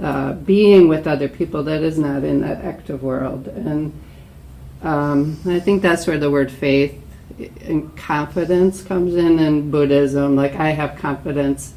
uh, 0.00 0.34
being 0.34 0.88
with 0.88 1.06
other 1.06 1.28
people 1.28 1.62
that 1.64 1.82
is 1.82 1.98
not 1.98 2.22
in 2.22 2.40
that 2.42 2.64
active 2.64 3.02
world. 3.02 3.48
And 3.48 3.92
um, 4.82 5.38
I 5.46 5.58
think 5.58 5.82
that's 5.82 6.06
where 6.06 6.18
the 6.18 6.30
word 6.30 6.52
faith 6.52 7.02
and 7.62 7.96
confidence 7.96 8.82
comes 8.82 9.14
in 9.14 9.38
in 9.38 9.70
Buddhism. 9.70 10.36
Like, 10.36 10.54
I 10.54 10.70
have 10.70 10.96
confidence 10.96 11.74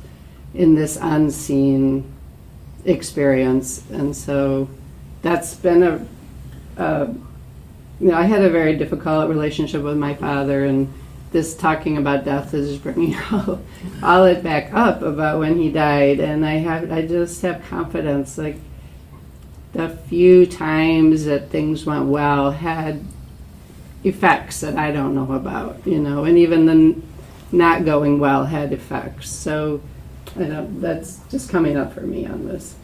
in 0.54 0.76
this 0.76 0.98
unseen 1.02 2.12
experience. 2.86 3.84
And 3.90 4.16
so 4.16 4.70
that's 5.22 5.56
been 5.56 5.84
a, 5.84 6.06
a 6.78 7.16
you 8.02 8.08
know, 8.08 8.18
I 8.18 8.24
had 8.24 8.42
a 8.42 8.50
very 8.50 8.76
difficult 8.76 9.30
relationship 9.30 9.84
with 9.84 9.96
my 9.96 10.16
father, 10.16 10.66
and 10.66 10.92
this 11.32 11.56
talking 11.56 11.98
about 11.98 12.26
death 12.26 12.54
is 12.56 12.72
just 12.72 12.84
bringing 12.84 13.16
all, 13.32 13.62
all 14.02 14.26
it 14.26 14.44
back 14.44 14.74
up 14.74 15.04
about 15.04 15.38
when 15.40 15.58
he 15.58 15.72
died. 15.72 16.20
And 16.20 16.44
I 16.44 16.54
have, 16.54 16.92
I 16.92 17.06
just 17.06 17.44
have 17.44 17.64
confidence. 17.66 18.40
Like 18.40 18.58
the 19.74 19.90
few 19.90 20.48
times 20.48 21.26
that 21.26 21.50
things 21.50 21.86
went 21.86 22.06
well 22.06 22.50
had 22.50 23.06
effects 24.04 24.62
that 24.62 24.78
I 24.78 24.92
don't 24.92 25.14
know 25.14 25.34
about, 25.34 25.86
you 25.86 26.00
know, 26.00 26.24
and 26.24 26.40
even 26.40 26.66
the 26.66 27.02
not 27.52 27.86
going 27.86 28.20
well 28.20 28.46
had 28.46 28.74
effects. 28.74 29.30
So, 29.30 29.82
I 30.36 30.46
don't, 30.46 30.82
that's 30.82 31.20
just 31.30 31.50
coming 31.50 31.78
up 31.78 31.94
for 31.94 32.02
me 32.02 32.26
on 32.26 32.48
this. 32.48 32.76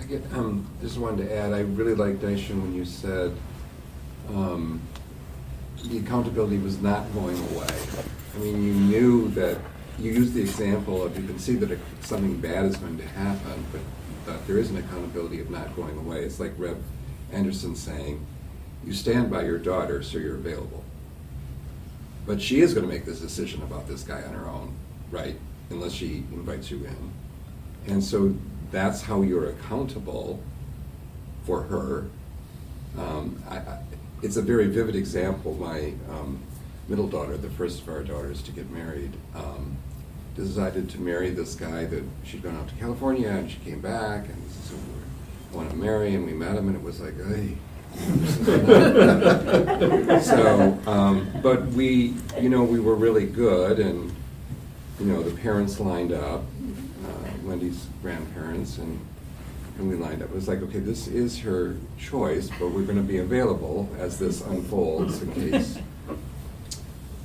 I 0.00 0.04
get, 0.04 0.22
um, 0.32 0.66
just 0.80 0.96
wanted 0.96 1.28
to 1.28 1.36
add, 1.36 1.52
I 1.52 1.60
really 1.60 1.94
liked 1.94 2.22
Daishin 2.22 2.62
when 2.62 2.74
you 2.74 2.86
said, 2.86 3.36
um, 4.34 4.80
the 5.84 5.98
accountability 5.98 6.58
was 6.58 6.80
not 6.80 7.12
going 7.14 7.38
away. 7.50 7.66
I 8.34 8.38
mean, 8.38 8.62
you 8.62 8.74
knew 8.74 9.28
that, 9.30 9.58
you 9.98 10.12
used 10.12 10.34
the 10.34 10.40
example 10.40 11.02
of, 11.02 11.18
you 11.18 11.26
can 11.26 11.38
see 11.38 11.56
that 11.56 11.78
something 12.00 12.40
bad 12.40 12.64
is 12.66 12.76
going 12.76 12.98
to 12.98 13.06
happen, 13.06 13.64
but 13.72 13.80
that 14.26 14.46
there 14.46 14.58
is 14.58 14.70
an 14.70 14.76
accountability 14.76 15.40
of 15.40 15.50
not 15.50 15.74
going 15.76 15.96
away. 15.98 16.20
It's 16.24 16.40
like 16.40 16.52
Reb 16.56 16.82
Anderson 17.32 17.74
saying, 17.74 18.24
you 18.84 18.94
stand 18.94 19.30
by 19.30 19.42
your 19.44 19.58
daughter, 19.58 20.02
so 20.02 20.18
you're 20.18 20.36
available. 20.36 20.84
But 22.26 22.40
she 22.40 22.60
is 22.60 22.74
gonna 22.74 22.86
make 22.86 23.04
this 23.04 23.20
decision 23.20 23.62
about 23.62 23.88
this 23.88 24.02
guy 24.02 24.22
on 24.22 24.34
her 24.34 24.46
own, 24.46 24.74
right? 25.10 25.36
Unless 25.70 25.92
she 25.92 26.24
invites 26.32 26.70
you 26.70 26.78
in. 26.78 27.12
And 27.92 28.02
so 28.02 28.34
that's 28.70 29.02
how 29.02 29.22
you're 29.22 29.50
accountable 29.50 30.40
for 31.44 31.62
her. 31.62 32.06
Um, 32.98 33.42
I, 33.48 33.56
I, 33.56 33.78
it's 34.22 34.36
a 34.36 34.42
very 34.42 34.66
vivid 34.66 34.96
example. 34.96 35.54
My 35.54 35.92
um, 36.10 36.40
middle 36.88 37.06
daughter, 37.06 37.36
the 37.36 37.50
first 37.50 37.82
of 37.82 37.88
our 37.88 38.02
daughters 38.02 38.42
to 38.42 38.52
get 38.52 38.70
married, 38.70 39.12
um, 39.34 39.76
decided 40.36 40.88
to 40.90 41.00
marry 41.00 41.30
this 41.30 41.54
guy 41.54 41.84
that 41.84 42.04
she'd 42.24 42.42
gone 42.42 42.56
out 42.56 42.68
to 42.68 42.74
California 42.76 43.28
and 43.28 43.50
she 43.50 43.58
came 43.58 43.80
back 43.80 44.26
and 44.26 44.50
so 44.64 44.74
we 45.50 45.56
want 45.56 45.70
to 45.70 45.76
marry 45.76 46.14
and 46.14 46.24
we 46.24 46.32
met 46.32 46.56
him 46.56 46.68
and 46.68 46.76
it 46.76 46.82
was 46.82 47.00
like, 47.00 47.14
hey. 47.26 47.56
so, 50.22 50.78
um, 50.86 51.28
but 51.42 51.66
we, 51.68 52.14
you 52.40 52.48
know, 52.48 52.62
we 52.62 52.78
were 52.78 52.94
really 52.94 53.26
good 53.26 53.80
and, 53.80 54.14
you 55.00 55.06
know, 55.06 55.22
the 55.22 55.36
parents 55.40 55.80
lined 55.80 56.12
up, 56.12 56.44
uh, 57.04 57.30
Wendy's 57.42 57.86
grandparents 58.00 58.78
and 58.78 59.00
and 59.80 59.88
we 59.88 59.96
lined 59.96 60.22
up. 60.22 60.28
It 60.28 60.34
was 60.34 60.46
like, 60.46 60.62
okay, 60.62 60.78
this 60.78 61.08
is 61.08 61.38
her 61.40 61.76
choice, 61.98 62.50
but 62.58 62.70
we're 62.70 62.84
going 62.84 62.96
to 62.96 63.02
be 63.02 63.18
available 63.18 63.88
as 63.98 64.18
this 64.18 64.42
unfolds 64.42 65.22
in 65.22 65.32
case 65.32 65.78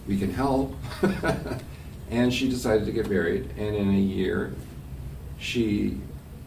we 0.08 0.18
can 0.18 0.34
help. 0.34 0.74
and 2.10 2.34
she 2.34 2.50
decided 2.50 2.86
to 2.86 2.92
get 2.92 3.10
married, 3.10 3.50
and 3.58 3.76
in 3.76 3.90
a 3.90 4.00
year, 4.00 4.54
she 5.38 6.00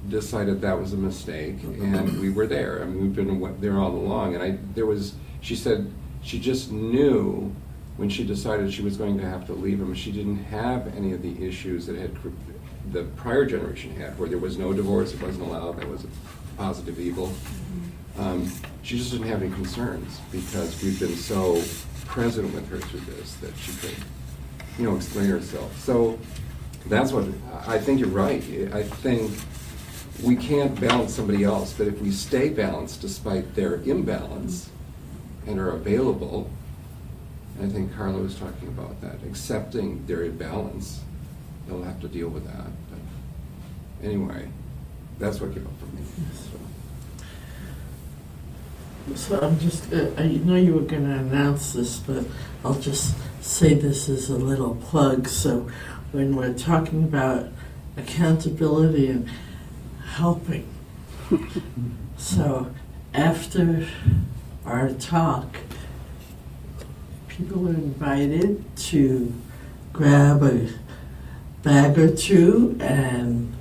decided 0.09 0.61
that 0.63 0.81
was 0.81 0.93
a 0.95 0.97
mistake, 0.97 1.63
and 1.63 2.21
we 2.21 2.31
were 2.31 2.47
there. 2.47 2.81
I 2.83 2.87
mean, 2.87 3.03
we've 3.03 3.15
been 3.15 3.61
there 3.61 3.79
all 3.79 3.91
along. 3.91 4.35
And 4.35 4.43
I, 4.43 4.59
there 4.75 4.87
was, 4.87 5.15
she 5.41 5.57
said, 5.57 5.93
she 6.23 6.39
just 6.39 6.73
knew 6.73 7.55
when 7.97 8.09
she 8.09 8.25
decided 8.25 8.73
she 8.73 8.83
was 8.83 8.97
going 8.97 9.19
to 9.19 9.29
have 9.29 9.47
to 9.47 9.53
leave 9.53 9.81
him. 9.81 9.93
She 9.95 10.13
didn't 10.13 10.45
have 10.45 10.97
any 10.97 11.13
of 11.13 11.21
the 11.21 11.45
issues 11.45 11.87
that 11.87 11.97
had 11.97 12.17
the 12.93 13.05
prior 13.17 13.45
generation 13.45 13.95
had, 13.97 14.19
where 14.19 14.29
there 14.29 14.39
was 14.39 14.59
no 14.59 14.73
divorce, 14.73 15.13
it 15.13 15.23
wasn't 15.23 15.45
allowed, 15.45 15.79
that 15.79 15.89
was 15.89 16.05
a 16.05 16.09
positive 16.57 16.99
evil. 16.99 17.33
Um, 18.19 18.51
she 18.83 18.99
just 18.99 19.13
didn't 19.13 19.29
have 19.29 19.43
any 19.43 19.53
concerns 19.53 20.19
because 20.33 20.83
we've 20.83 20.99
been 20.99 21.15
so 21.15 21.63
present 22.07 22.53
with 22.55 22.69
her 22.69 22.79
through 22.79 23.01
this 23.01 23.35
that 23.37 23.57
she 23.57 23.73
could, 23.73 23.95
you 24.79 24.85
know, 24.85 24.97
explain 24.97 25.27
herself. 25.27 25.79
So 25.79 26.19
that's 26.87 27.13
what 27.13 27.25
I 27.67 27.79
think 27.79 28.01
you're 28.01 28.09
right. 28.09 28.43
I 28.73 28.83
think 28.83 29.31
we 30.23 30.35
can't 30.35 30.79
balance 30.81 31.15
somebody 31.15 31.45
else, 31.45 31.73
but 31.73 31.87
if 31.87 32.01
we 32.01 32.11
stay 32.11 32.49
balanced 32.49 33.01
despite 33.03 33.55
their 33.55 33.77
imbalance 33.83 34.71
and 35.47 35.61
are 35.61 35.71
available, 35.71 36.51
and 37.59 37.71
I 37.71 37.73
think 37.73 37.95
Carla 37.95 38.19
was 38.19 38.35
talking 38.35 38.69
about 38.69 39.01
that, 39.01 39.23
accepting 39.27 40.05
their 40.07 40.25
imbalance, 40.25 41.03
they'll 41.69 41.83
have 41.83 42.01
to 42.01 42.09
deal 42.09 42.29
with 42.29 42.47
that. 42.47 42.67
But 42.91 44.07
anyway, 44.07 44.49
that's 45.19 45.41
what 45.41 45.53
came 45.53 45.67
up 45.67 45.79
for 45.79 45.87
me. 45.87 46.03
So 49.15 49.41
I'm 49.41 49.59
just, 49.59 49.93
uh, 49.93 50.11
I 50.19 50.27
know 50.27 50.57
you 50.57 50.75
were 50.75 50.81
going 50.83 51.05
to 51.05 51.17
announce 51.17 51.73
this, 51.73 51.99
but 51.99 52.25
I'll 52.65 52.79
just 52.79 53.15
say 53.41 53.75
this 53.75 54.09
as 54.09 54.29
a 54.29 54.37
little 54.37 54.75
plug. 54.77 55.29
So 55.29 55.71
when 56.13 56.37
we're 56.37 56.55
talking 56.55 57.05
about 57.05 57.49
accountability 57.97 59.09
and 59.09 59.31
helping, 60.05 60.69
so 62.17 62.71
after 63.15 63.87
our 64.67 64.91
talk, 64.91 65.57
people 67.29 67.67
are 67.67 67.75
invited 67.75 68.65
to 68.77 69.33
grab 69.93 70.43
a 70.43 70.69
bag 71.63 71.99
or 71.99 72.15
two 72.15 72.77
and 72.81 73.53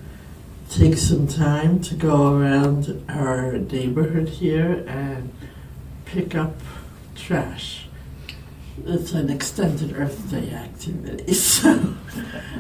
take 0.70 0.98
some 0.98 1.28
time 1.28 1.80
to 1.82 1.96
go 1.96 2.34
around 2.38 3.04
our 3.10 3.54
neighborhood 3.54 4.28
here 4.30 4.84
and 4.88 5.32
pick 6.06 6.36
up 6.36 6.56
trash. 7.16 7.88
It's 8.86 9.14
an 9.14 9.30
extended 9.30 9.96
Earth 9.98 10.30
Day 10.30 10.52
activity, 10.52 11.34
so 11.54 11.72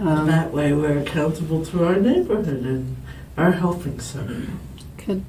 Um, 0.02 0.28
that 0.28 0.52
way 0.52 0.74
we're 0.74 0.98
accountable 1.00 1.64
to 1.66 1.86
our 1.86 1.96
neighborhood 1.96 2.48
and 2.66 2.96
are 3.38 3.52
helping 3.52 4.00
some. 4.00 4.60
Could, 4.98 5.24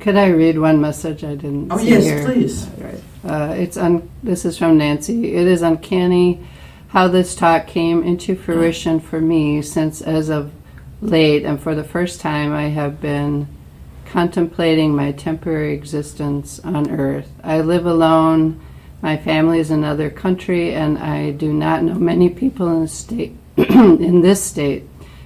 could 0.00 0.16
I 0.16 0.28
read 0.28 0.58
one 0.58 0.80
message 0.80 1.22
I 1.22 1.36
didn't 1.36 1.72
Oh, 1.72 1.78
see 1.78 1.90
yes, 1.90 2.04
here? 2.04 2.24
please. 2.24 2.66
Uh, 3.24 3.54
it's 3.56 3.76
un, 3.76 4.08
this 4.22 4.44
is 4.44 4.58
from 4.58 4.76
Nancy. 4.76 5.34
It 5.34 5.46
is 5.46 5.62
uncanny 5.62 6.40
how 6.94 7.08
this 7.08 7.34
talk 7.34 7.66
came 7.66 8.04
into 8.04 8.34
mm-hmm. 8.34 8.44
fruition 8.44 9.00
for 9.00 9.20
me 9.20 9.60
since 9.60 10.00
as 10.00 10.28
of 10.30 10.52
late 11.02 11.44
and 11.44 11.60
for 11.60 11.74
the 11.74 11.82
first 11.82 12.20
time 12.20 12.52
I 12.52 12.68
have 12.68 13.00
been 13.00 13.48
contemplating 14.06 14.94
my 14.94 15.10
temporary 15.10 15.74
existence 15.74 16.60
on 16.60 16.88
earth. 16.88 17.32
I 17.42 17.60
live 17.62 17.84
alone. 17.84 18.60
My 19.02 19.16
family 19.16 19.58
is 19.58 19.72
in 19.72 19.80
another 19.80 20.08
country 20.08 20.72
and 20.72 20.96
I 20.96 21.32
do 21.32 21.52
not 21.52 21.82
know 21.82 21.94
many 21.94 22.30
people 22.30 22.68
in 22.68 22.82
the 22.82 22.88
state 22.88 23.36
in 23.56 24.20
this 24.20 24.44
state. 24.44 24.84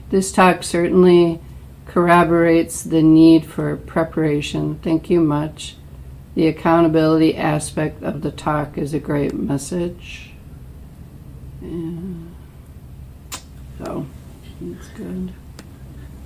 This 0.08 0.32
talk 0.32 0.62
certainly 0.62 1.38
corroborates 1.86 2.82
the 2.82 3.02
need 3.02 3.44
for 3.44 3.76
preparation. 3.76 4.78
Thank 4.78 5.10
you 5.10 5.20
much. 5.20 5.76
The 6.34 6.46
accountability 6.46 7.36
aspect 7.36 8.02
of 8.02 8.22
the 8.22 8.30
talk 8.30 8.78
is 8.78 8.94
a 8.94 8.98
great 8.98 9.34
message. 9.34 10.27
And 11.68 12.34
so, 13.76 14.06
it's 14.62 14.88
good. 14.88 15.34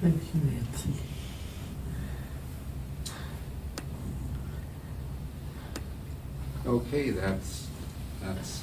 Thank 0.01 0.23
you, 0.35 0.41
Nancy. 0.41 0.93
Okay, 6.65 7.11
that's, 7.11 7.67
that's 8.23 8.61
time. 8.61 8.61
Okay. 8.61 8.62